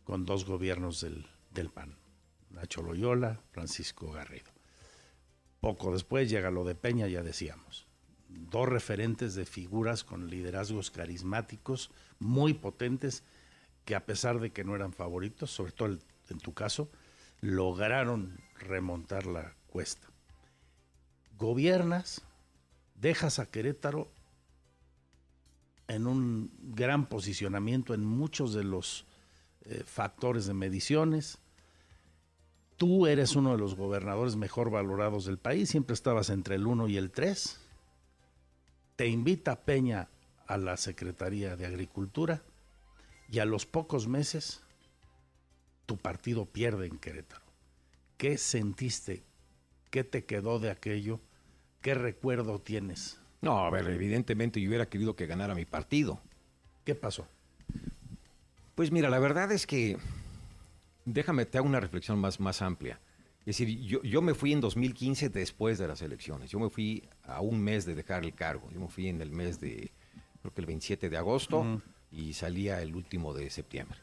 [0.05, 1.97] con dos gobiernos del, del PAN,
[2.49, 4.51] Nacho Loyola, Francisco Garrido.
[5.59, 7.87] Poco después llega lo de Peña, ya decíamos.
[8.29, 13.23] Dos referentes de figuras con liderazgos carismáticos muy potentes
[13.83, 15.97] que a pesar de que no eran favoritos, sobre todo
[16.29, 16.89] en tu caso,
[17.41, 20.07] lograron remontar la cuesta.
[21.37, 22.21] Gobiernas,
[22.99, 24.09] dejas a Querétaro
[25.87, 29.05] en un gran posicionamiento en muchos de los
[29.65, 31.39] eh, factores de mediciones.
[32.77, 36.87] Tú eres uno de los gobernadores mejor valorados del país, siempre estabas entre el 1
[36.87, 37.59] y el 3.
[38.95, 40.09] Te invita Peña
[40.47, 42.41] a la Secretaría de Agricultura
[43.29, 44.61] y a los pocos meses
[45.85, 47.45] tu partido pierde en Querétaro.
[48.17, 49.23] ¿Qué sentiste?
[49.89, 51.19] ¿Qué te quedó de aquello?
[51.81, 53.19] ¿Qué recuerdo tienes?
[53.41, 56.19] No, a ver, evidentemente yo hubiera querido que ganara mi partido.
[56.83, 57.27] ¿Qué pasó?
[58.75, 59.97] Pues mira, la verdad es que,
[61.05, 62.99] déjame, te hago una reflexión más, más amplia.
[63.41, 66.51] Es decir, yo, yo me fui en 2015 después de las elecciones.
[66.51, 68.69] Yo me fui a un mes de dejar el cargo.
[68.73, 69.91] Yo me fui en el mes de,
[70.41, 73.97] creo que el 27 de agosto y salía el último de septiembre.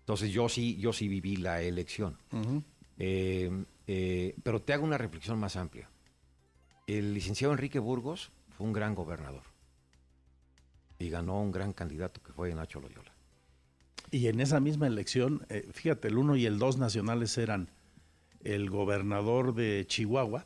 [0.00, 2.16] Entonces yo sí, yo sí viví la elección.
[2.98, 3.50] Eh,
[3.86, 5.88] eh, pero te hago una reflexión más amplia.
[6.86, 9.44] El licenciado Enrique Burgos fue un gran gobernador
[10.98, 13.12] y ganó un gran candidato que fue Nacho Loyola.
[14.10, 17.70] Y en esa misma elección, eh, fíjate, el 1 y el 2 nacionales eran
[18.44, 20.44] el gobernador de Chihuahua,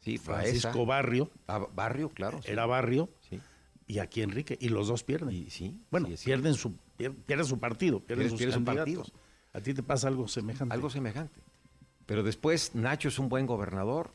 [0.00, 1.30] sí, Francisco Barrio.
[1.46, 2.40] Ah, barrio, claro.
[2.44, 3.10] Era Barrio.
[3.86, 4.56] Y aquí Enrique.
[4.60, 5.34] Y los dos pierden.
[5.34, 9.12] Y, sí, bueno, pierden, su, pierden su partido, pierden sus candidatos.
[9.52, 10.72] ¿A ti te pasa algo semejante?
[10.72, 11.40] Algo semejante.
[12.06, 14.12] Pero después Nacho es un buen gobernador.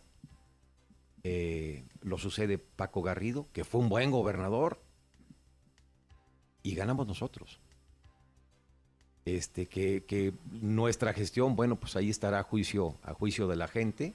[1.27, 4.79] Eh, lo sucede Paco Garrido, que fue un buen gobernador.
[6.61, 7.59] Y ganamos nosotros.
[9.25, 14.13] Este, que, nuestra gestión, bueno, pues ahí estará a juicio, a juicio de la gente,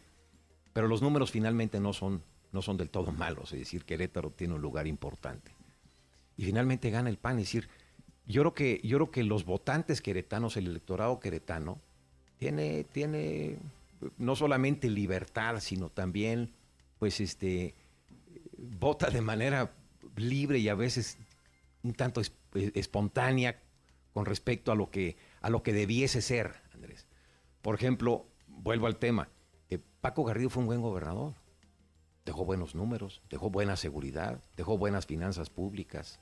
[0.73, 4.55] pero los números finalmente no son, no son del todo malos, es decir, Querétaro tiene
[4.55, 5.51] un lugar importante.
[6.37, 7.69] Y finalmente gana el PAN, es decir,
[8.25, 11.81] yo creo que, yo creo que los votantes queretanos, el electorado queretano,
[12.39, 13.59] tiene, tiene
[14.17, 16.53] no solamente libertad, sino también,
[17.01, 17.75] pues, este,
[18.57, 19.73] vota de manera
[20.17, 21.19] libre y a veces
[21.83, 22.21] un tanto
[22.55, 23.59] espontánea
[24.13, 27.07] con respecto a lo que, a lo que debiese ser, Andrés.
[27.63, 29.31] Por ejemplo, vuelvo al tema.
[29.71, 31.35] Eh, Paco Garrido fue un buen gobernador.
[32.27, 36.21] Dejó buenos números, dejó buena seguridad, dejó buenas finanzas públicas.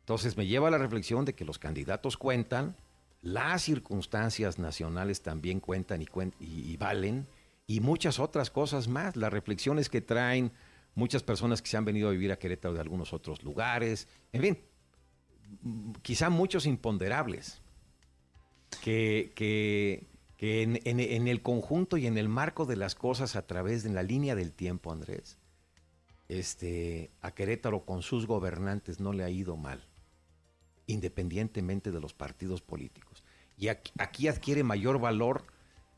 [0.00, 2.76] Entonces me lleva a la reflexión de que los candidatos cuentan,
[3.20, 6.08] las circunstancias nacionales también cuentan y,
[6.40, 7.26] y valen,
[7.66, 9.16] y muchas otras cosas más.
[9.16, 10.52] Las reflexiones que traen
[10.94, 14.08] muchas personas que se han venido a vivir a Querétaro de algunos otros lugares.
[14.32, 14.58] En fin,
[16.02, 17.60] quizá muchos imponderables
[18.82, 20.06] que, que,
[20.38, 24.34] en, el conjunto y en el marco de las cosas a través de la línea
[24.34, 25.38] del tiempo, Andrés,
[26.28, 29.86] este, a Querétaro con sus gobernantes no le ha ido mal,
[30.86, 33.24] independientemente de los partidos políticos.
[33.56, 35.46] Y aquí adquiere mayor valor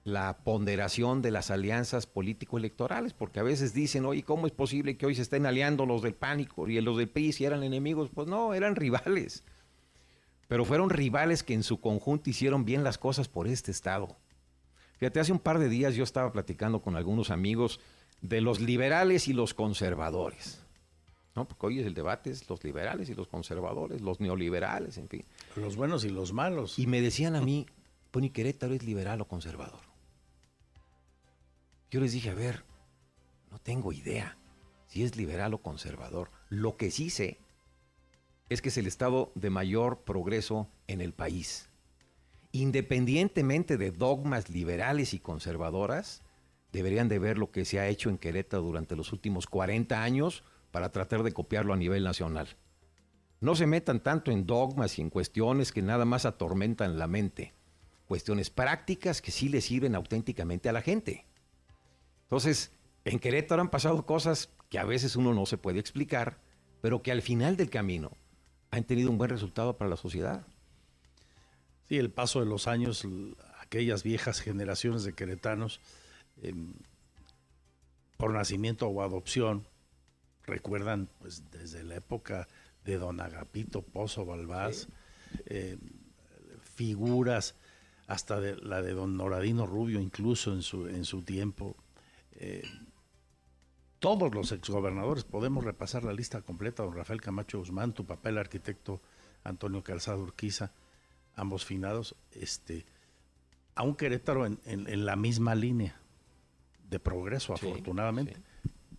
[0.06, 5.04] la ponderación de las alianzas político-electorales, porque a veces dicen, oye, ¿cómo es posible que
[5.04, 8.10] hoy se estén aliando los del pánico y los del PRI si eran enemigos?
[8.14, 9.42] Pues no, eran rivales.
[10.46, 14.16] Pero fueron rivales que en su conjunto hicieron bien las cosas por este Estado.
[14.98, 17.80] Fíjate, hace un par de días yo estaba platicando con algunos amigos
[18.20, 20.62] de los liberales y los conservadores.
[21.34, 21.48] ¿no?
[21.48, 25.24] Porque hoy es el debate, es los liberales y los conservadores, los neoliberales, en fin.
[25.56, 26.78] Los buenos y los malos.
[26.78, 27.66] Y me decían a mí,
[28.12, 29.95] Pony Querétaro es liberal o conservador.
[31.90, 32.64] Yo les dije, a ver,
[33.50, 34.36] no tengo idea
[34.86, 36.30] si es liberal o conservador.
[36.48, 37.38] Lo que sí sé
[38.48, 41.68] es que es el estado de mayor progreso en el país.
[42.52, 46.22] Independientemente de dogmas liberales y conservadoras,
[46.72, 50.44] deberían de ver lo que se ha hecho en Querétaro durante los últimos 40 años
[50.70, 52.56] para tratar de copiarlo a nivel nacional.
[53.40, 57.52] No se metan tanto en dogmas y en cuestiones que nada más atormentan la mente.
[58.06, 61.25] Cuestiones prácticas que sí le sirven auténticamente a la gente.
[62.26, 62.72] Entonces,
[63.04, 66.38] en Querétaro han pasado cosas que a veces uno no se puede explicar,
[66.80, 68.10] pero que al final del camino
[68.70, 70.44] han tenido un buen resultado para la sociedad.
[71.88, 73.06] Sí, el paso de los años,
[73.60, 75.80] aquellas viejas generaciones de queretanos,
[76.42, 76.72] em,
[78.16, 79.64] por nacimiento o adopción,
[80.44, 82.48] recuerdan pues desde la época
[82.84, 84.88] de don Agapito Pozo Balbás,
[85.46, 85.78] eh,
[86.74, 87.54] figuras
[88.06, 91.76] hasta de, la de don Noradino Rubio incluso en su, en su tiempo.
[92.38, 92.62] Eh,
[93.98, 98.38] todos los exgobernadores, podemos repasar la lista completa, don Rafael Camacho Guzmán, tu papá el
[98.38, 99.00] arquitecto
[99.42, 100.72] Antonio Calzado Urquiza,
[101.34, 102.84] ambos finados, este,
[103.74, 105.96] a un Querétaro en, la misma línea
[106.88, 108.36] de progreso, afortunadamente.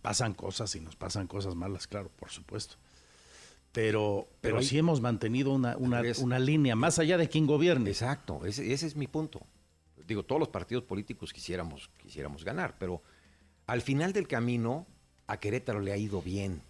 [0.02, 2.76] Pasan cosas y nos pasan cosas malas, claro, por supuesto.
[3.72, 7.90] Pero, pero, sí hemos mantenido una, una, línea, más allá de quien gobierne.
[7.90, 9.40] Exacto, ese, ese, es mi punto.
[10.06, 13.02] Digo, todos los partidos políticos quisiéramos, quisiéramos ganar, pero
[13.68, 14.86] al final del camino
[15.26, 16.62] a Querétaro le ha ido bien.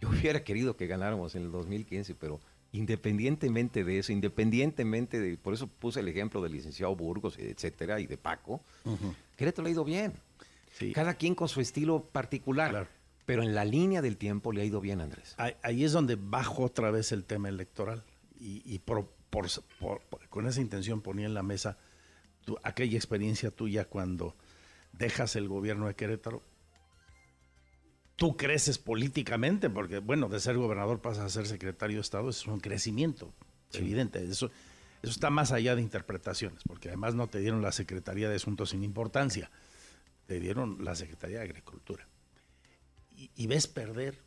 [0.00, 2.40] Yo hubiera querido que ganáramos en el 2015, pero
[2.70, 8.06] independientemente de eso, independientemente de, por eso puse el ejemplo del licenciado Burgos, etcétera, y
[8.06, 8.60] de Paco,
[9.36, 10.12] Querétaro le ha ido bien.
[10.94, 12.88] Cada quien con su estilo particular.
[13.26, 15.34] Pero en la línea del tiempo le ha ido bien, Andrés.
[15.36, 18.04] Ahí, es donde bajo otra vez el tema electoral.
[18.40, 18.80] Y,
[20.30, 21.76] con esa intención ponía en la mesa
[22.62, 24.34] aquella experiencia tuya cuando
[24.92, 26.42] dejas el gobierno de Querétaro
[28.18, 32.44] tú creces políticamente, porque bueno, de ser gobernador pasas a ser secretario de Estado, es
[32.46, 33.32] un crecimiento
[33.72, 34.22] evidente.
[34.24, 34.50] Eso,
[35.02, 38.70] eso está más allá de interpretaciones, porque además no te dieron la Secretaría de Asuntos
[38.70, 39.52] sin importancia,
[40.26, 42.08] te dieron la Secretaría de Agricultura.
[43.14, 44.18] Y, ves perder,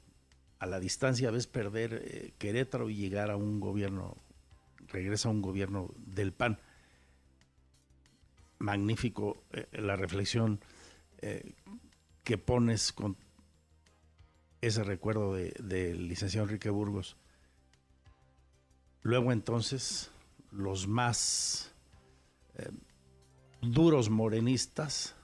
[0.59, 4.17] a la distancia ves perder eh, Querétaro y llegar a un gobierno,
[4.87, 6.59] regresa a un gobierno del PAN.
[8.61, 10.59] Magnífico eh, la reflexión
[11.21, 11.53] eh,
[12.23, 13.17] que pones con
[14.61, 17.17] ese recuerdo del de licenciado Enrique Burgos.
[19.01, 20.11] Luego entonces,
[20.51, 21.73] los más
[22.55, 22.69] eh,
[23.61, 25.15] duros morenistas,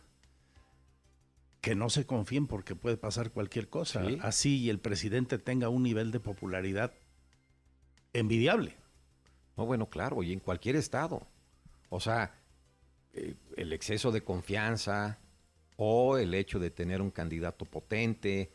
[1.62, 4.04] que no se confíen porque puede pasar cualquier cosa.
[4.22, 6.94] Así y el presidente tenga un nivel de popularidad
[8.14, 8.78] envidiable.
[9.58, 11.28] No, bueno, claro, y en cualquier estado.
[11.90, 12.34] O sea,
[13.56, 15.20] el exceso de confianza
[15.76, 18.52] o el hecho de tener un candidato potente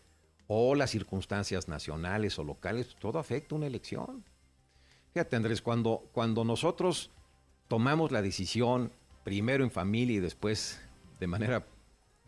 [0.46, 4.24] o las circunstancias nacionales o locales, todo afecta una elección.
[5.12, 7.10] Fíjate, Andrés, cuando, cuando nosotros
[7.68, 8.92] tomamos la decisión,
[9.24, 10.80] primero en familia y después
[11.20, 11.66] de manera,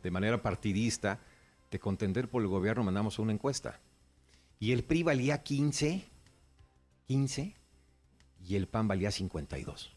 [0.02, 1.20] de manera partidista,
[1.70, 3.80] de contender por el gobierno, mandamos una encuesta.
[4.60, 6.04] Y el PRI valía 15,
[7.08, 7.54] 15,
[8.46, 9.93] y el PAN valía 52.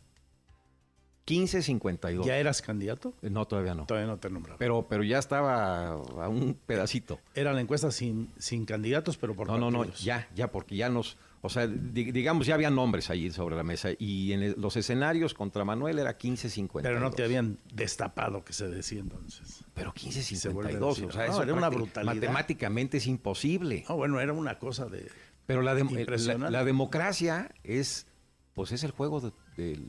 [1.27, 2.25] 1552.
[2.25, 3.13] ¿Ya eras candidato?
[3.21, 3.85] Eh, no, todavía no.
[3.85, 4.57] Todavía no te nombraba.
[4.57, 7.19] Pero, pero ya estaba a un pedacito.
[7.35, 10.87] Era la encuesta sin, sin candidatos, pero por No, no, no, ya, ya, porque ya
[10.87, 15.33] nos, o sea, digamos, ya había nombres ahí sobre la mesa y en los escenarios
[15.33, 16.89] contra Manuel era 1552.
[16.89, 19.65] Pero no te habían destapado, que se decía entonces.
[19.73, 22.15] Pero 1552, o sea, eso era una brutalidad.
[22.15, 23.83] Matemáticamente es imposible.
[23.89, 25.11] No, bueno, era una cosa de...
[25.45, 28.05] Pero la, la, democracia es,
[28.53, 29.79] pues es el juego de de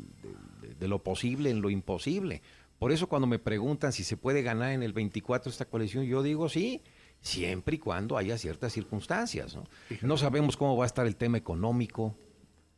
[0.87, 2.43] lo posible en lo imposible.
[2.79, 6.23] Por eso cuando me preguntan si se puede ganar en el 24 esta coalición, yo
[6.23, 6.83] digo sí,
[7.21, 9.57] siempre y cuando haya ciertas circunstancias.
[9.57, 9.65] ¿no?
[10.03, 12.15] no sabemos cómo va a estar el tema económico,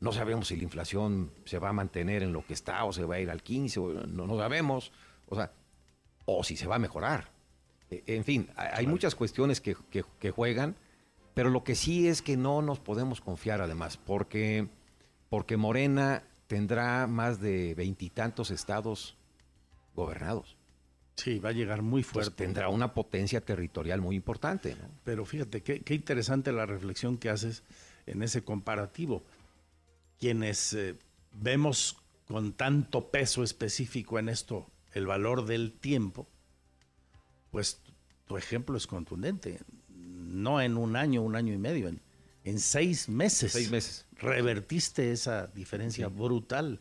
[0.01, 3.05] no sabemos si la inflación se va a mantener en lo que está o se
[3.05, 4.93] va a ir al 15, no, no sabemos,
[5.29, 5.53] o sea,
[6.25, 7.31] o si se va a mejorar.
[7.91, 10.77] E, en fin, hay muchas cuestiones que, que juegan,
[11.35, 14.69] pero lo que sí es que no nos podemos confiar además, porque,
[15.29, 19.17] porque Morena tendrá más de veintitantos estados
[19.95, 20.57] gobernados.
[21.15, 22.45] Sí, va a llegar muy fuerte.
[22.45, 24.77] tendrá una potencia territorial muy importante.
[25.05, 27.63] Pero fíjate, qué, interesante la reflexión que haces
[28.05, 29.23] en ese comparativo.
[30.19, 30.97] Quienes eh,
[31.31, 31.97] vemos
[32.27, 36.27] con tanto peso específico en esto el valor del tiempo,
[37.53, 37.81] pues
[38.27, 39.61] tu ejemplo es contundente.
[39.89, 42.01] No en un año, un año y medio, en
[42.45, 43.53] en seis meses.
[43.53, 44.07] Seis meses.
[44.17, 46.81] Revertiste esa diferencia brutal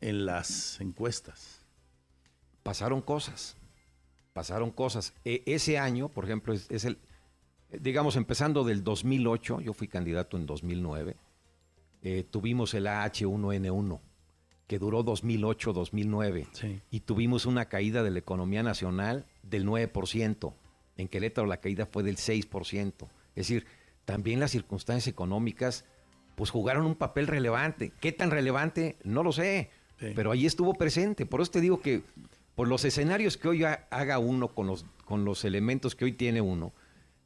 [0.00, 1.60] en las encuestas.
[2.62, 3.56] Pasaron cosas.
[4.32, 5.14] Pasaron cosas.
[5.24, 6.98] E, ese año, por ejemplo, es, el,
[7.80, 11.16] digamos, empezando del 2008, yo fui candidato en 2009,
[12.02, 14.00] eh, tuvimos el AH1N1,
[14.66, 20.52] que duró 2008-2009, y tuvimos una caída de la economía nacional del 9%.
[20.96, 22.92] En Querétaro la caída fue del 6%.
[23.36, 23.66] Es decir,
[24.04, 25.84] también las circunstancias económicas
[26.34, 27.92] pues jugaron un papel relevante.
[28.00, 28.96] ¿Qué tan relevante?
[29.04, 29.70] No lo sé,
[30.14, 31.26] pero ahí estuvo presente.
[31.26, 32.02] Por eso te digo que
[32.54, 36.40] por los escenarios que hoy haga uno con los, con los elementos que hoy tiene
[36.40, 36.72] uno,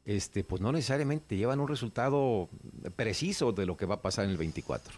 [0.05, 2.49] este, pues no necesariamente llevan un resultado
[2.95, 4.93] preciso de lo que va a pasar en el 24.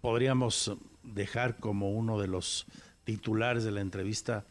[0.00, 2.66] Podríamos dejar como uno de los
[3.04, 4.44] titulares de la entrevista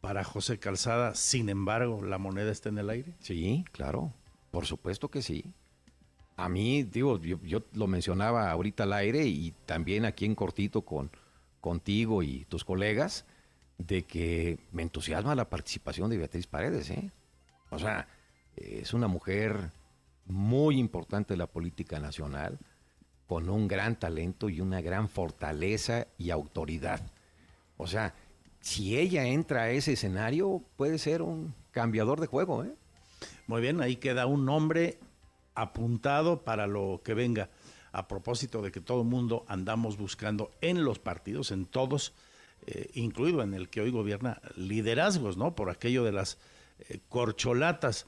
[0.00, 3.14] para José Calzada, sin embargo, la moneda está en el aire?
[3.20, 4.12] Sí, claro,
[4.50, 5.44] por supuesto que sí.
[6.36, 11.10] A mí, digo, yo, lo mencionaba ahorita al aire y también aquí en cortito con
[11.60, 13.24] contigo y tus colegas,
[13.78, 17.10] de que me entusiasma la participación de Beatriz Paredes, ¿eh?
[17.70, 18.08] O sea,
[18.56, 19.70] es una mujer
[20.26, 22.58] muy importante de la política nacional,
[23.26, 27.00] con un gran talento y una gran fortaleza y autoridad.
[27.76, 28.14] O sea,
[28.60, 32.64] si ella entra a ese escenario, puede ser un cambiador de juego.
[32.64, 32.74] ¿eh?
[33.48, 34.98] Muy bien, ahí queda un nombre
[35.54, 37.48] apuntado para lo que venga.
[37.92, 42.12] A propósito de que todo el mundo andamos buscando en los partidos, en todos,
[42.66, 45.54] eh, incluido en el que hoy gobierna, liderazgos, ¿no?
[45.54, 46.36] Por aquello de las
[46.90, 48.06] eh, corcholatas.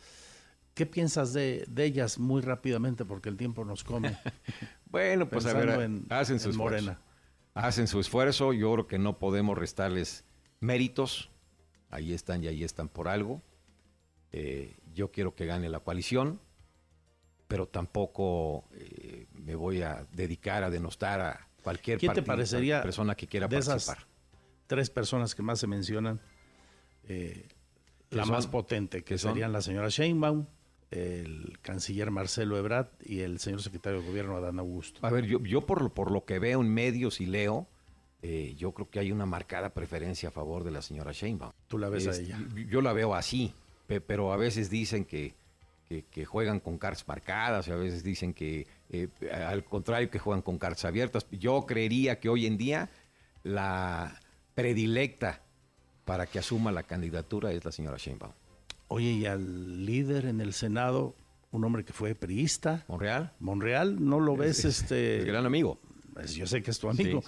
[0.74, 3.06] ¿Qué piensas de, ellas muy rápidamente?
[3.06, 4.18] Porque el tiempo nos come.
[4.90, 6.96] bueno, pues a ver, hacen su esfuerzo.
[7.54, 8.52] Hacen su esfuerzo.
[8.52, 10.22] Yo creo que no podemos restarles
[10.60, 11.30] méritos.
[11.88, 13.40] Ahí están y ahí están por algo.
[14.32, 16.40] Eh, yo quiero que gane la coalición,
[17.48, 23.26] pero tampoco eh, me voy a dedicar a denostar a cualquier te parecería persona que
[23.26, 23.98] quiera de participar.
[23.98, 24.06] Esas
[24.66, 26.20] tres personas que más se mencionan,
[27.08, 27.48] eh,
[28.10, 30.46] la más potente, que serían la señora Sheinbaum,
[30.90, 35.04] el canciller Marcelo Ebrard y el señor secretario de gobierno Adán Augusto.
[35.04, 37.68] A ver, yo, yo por, por lo que veo en medios y leo,
[38.22, 41.52] eh, yo creo que hay una marcada preferencia a favor de la señora Sheinbaum.
[41.68, 42.38] ¿Tú la ves a ella?
[42.68, 43.52] Yo la veo así,
[43.98, 45.34] pero a veces dicen que,
[45.88, 50.42] que, juegan con cartas marcadas, y a veces dicen que eh, al contrario que juegan
[50.42, 51.26] con cartas abiertas.
[51.32, 52.90] Yo creería que hoy en día
[53.42, 54.20] la
[54.54, 55.42] predilecta
[56.04, 58.32] para que asuma la candidatura es la señora Sheinbaum.
[58.88, 61.14] Oye, y al líder en el Senado,
[61.50, 62.84] un hombre que fue priista.
[62.88, 63.32] Monreal.
[63.40, 64.64] Monreal, ¿no lo ves?
[64.64, 65.80] este gran amigo.
[66.12, 67.22] Pues yo sé que es tu amigo.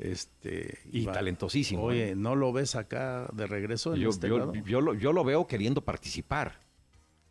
[0.00, 1.82] Este, y talentosísimo.
[1.82, 2.16] Oye, ¿eh?
[2.16, 3.94] ¿no lo ves acá de regreso?
[3.94, 6.58] En yo, este yo, lo, yo lo veo queriendo participar.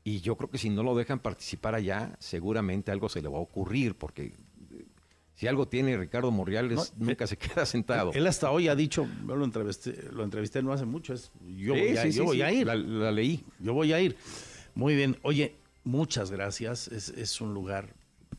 [0.03, 3.37] Y yo creo que si no lo dejan participar allá, seguramente algo se le va
[3.37, 4.25] a ocurrir, porque
[4.71, 4.85] eh,
[5.33, 8.11] si algo tiene Ricardo Morreales, nunca se queda sentado.
[8.13, 11.73] Él hasta hoy ha dicho, yo lo entrevisté, lo entrevisté no hace mucho, es yo
[11.73, 12.67] voy, a, yo voy a ir.
[12.67, 13.43] La, leí.
[13.59, 14.15] Yo voy a ir.
[14.75, 15.17] Muy bien.
[15.23, 16.87] Oye, muchas gracias.
[16.87, 17.93] Es, es un lugar,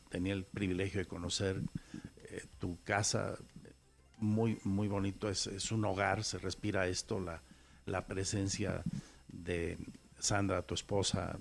[0.08, 1.60] tenía el privilegio de conocer
[2.30, 3.36] eh, tu casa,
[4.20, 7.42] muy, muy bonito, es, es, un hogar, se respira esto, la,
[7.86, 8.82] la presencia
[9.28, 9.78] de
[10.18, 11.38] Sandra, tu esposa,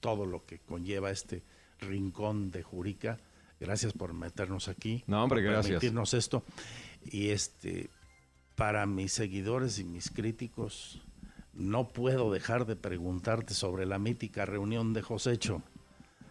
[0.00, 1.42] todo lo que conlleva este
[1.80, 3.18] rincón de Jurica.
[3.60, 5.02] Gracias por meternos aquí.
[5.06, 5.66] No, hombre, por gracias.
[5.66, 6.44] Permitirnos esto.
[7.04, 7.90] Y este,
[8.54, 11.00] para mis seguidores y mis críticos,
[11.54, 15.62] no puedo dejar de preguntarte sobre la mítica reunión de Josecho.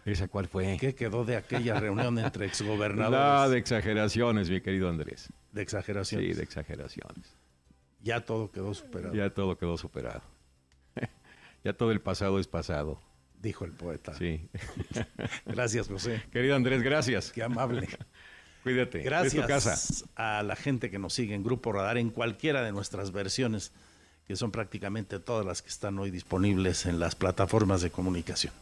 [0.04, 0.78] ¿Esa cuál fue?
[0.80, 3.18] ¿Qué quedó de aquella reunión entre exgobernadores?
[3.18, 5.28] Nada de exageraciones, mi querido Andrés.
[5.58, 6.28] De exageraciones.
[6.28, 7.34] Sí, de exageraciones.
[8.00, 9.12] Ya todo quedó superado.
[9.12, 10.22] Ya todo quedó superado.
[11.64, 13.00] ya todo el pasado es pasado.
[13.42, 14.14] Dijo el poeta.
[14.14, 14.48] Sí.
[15.46, 16.22] gracias, José.
[16.30, 17.32] Querido Andrés, gracias.
[17.32, 17.88] Qué amable.
[18.62, 19.02] Cuídate.
[19.02, 20.06] Gracias casa.
[20.14, 23.72] a la gente que nos sigue en Grupo Radar en cualquiera de nuestras versiones,
[24.28, 28.52] que son prácticamente todas las que están hoy disponibles en las plataformas de comunicación.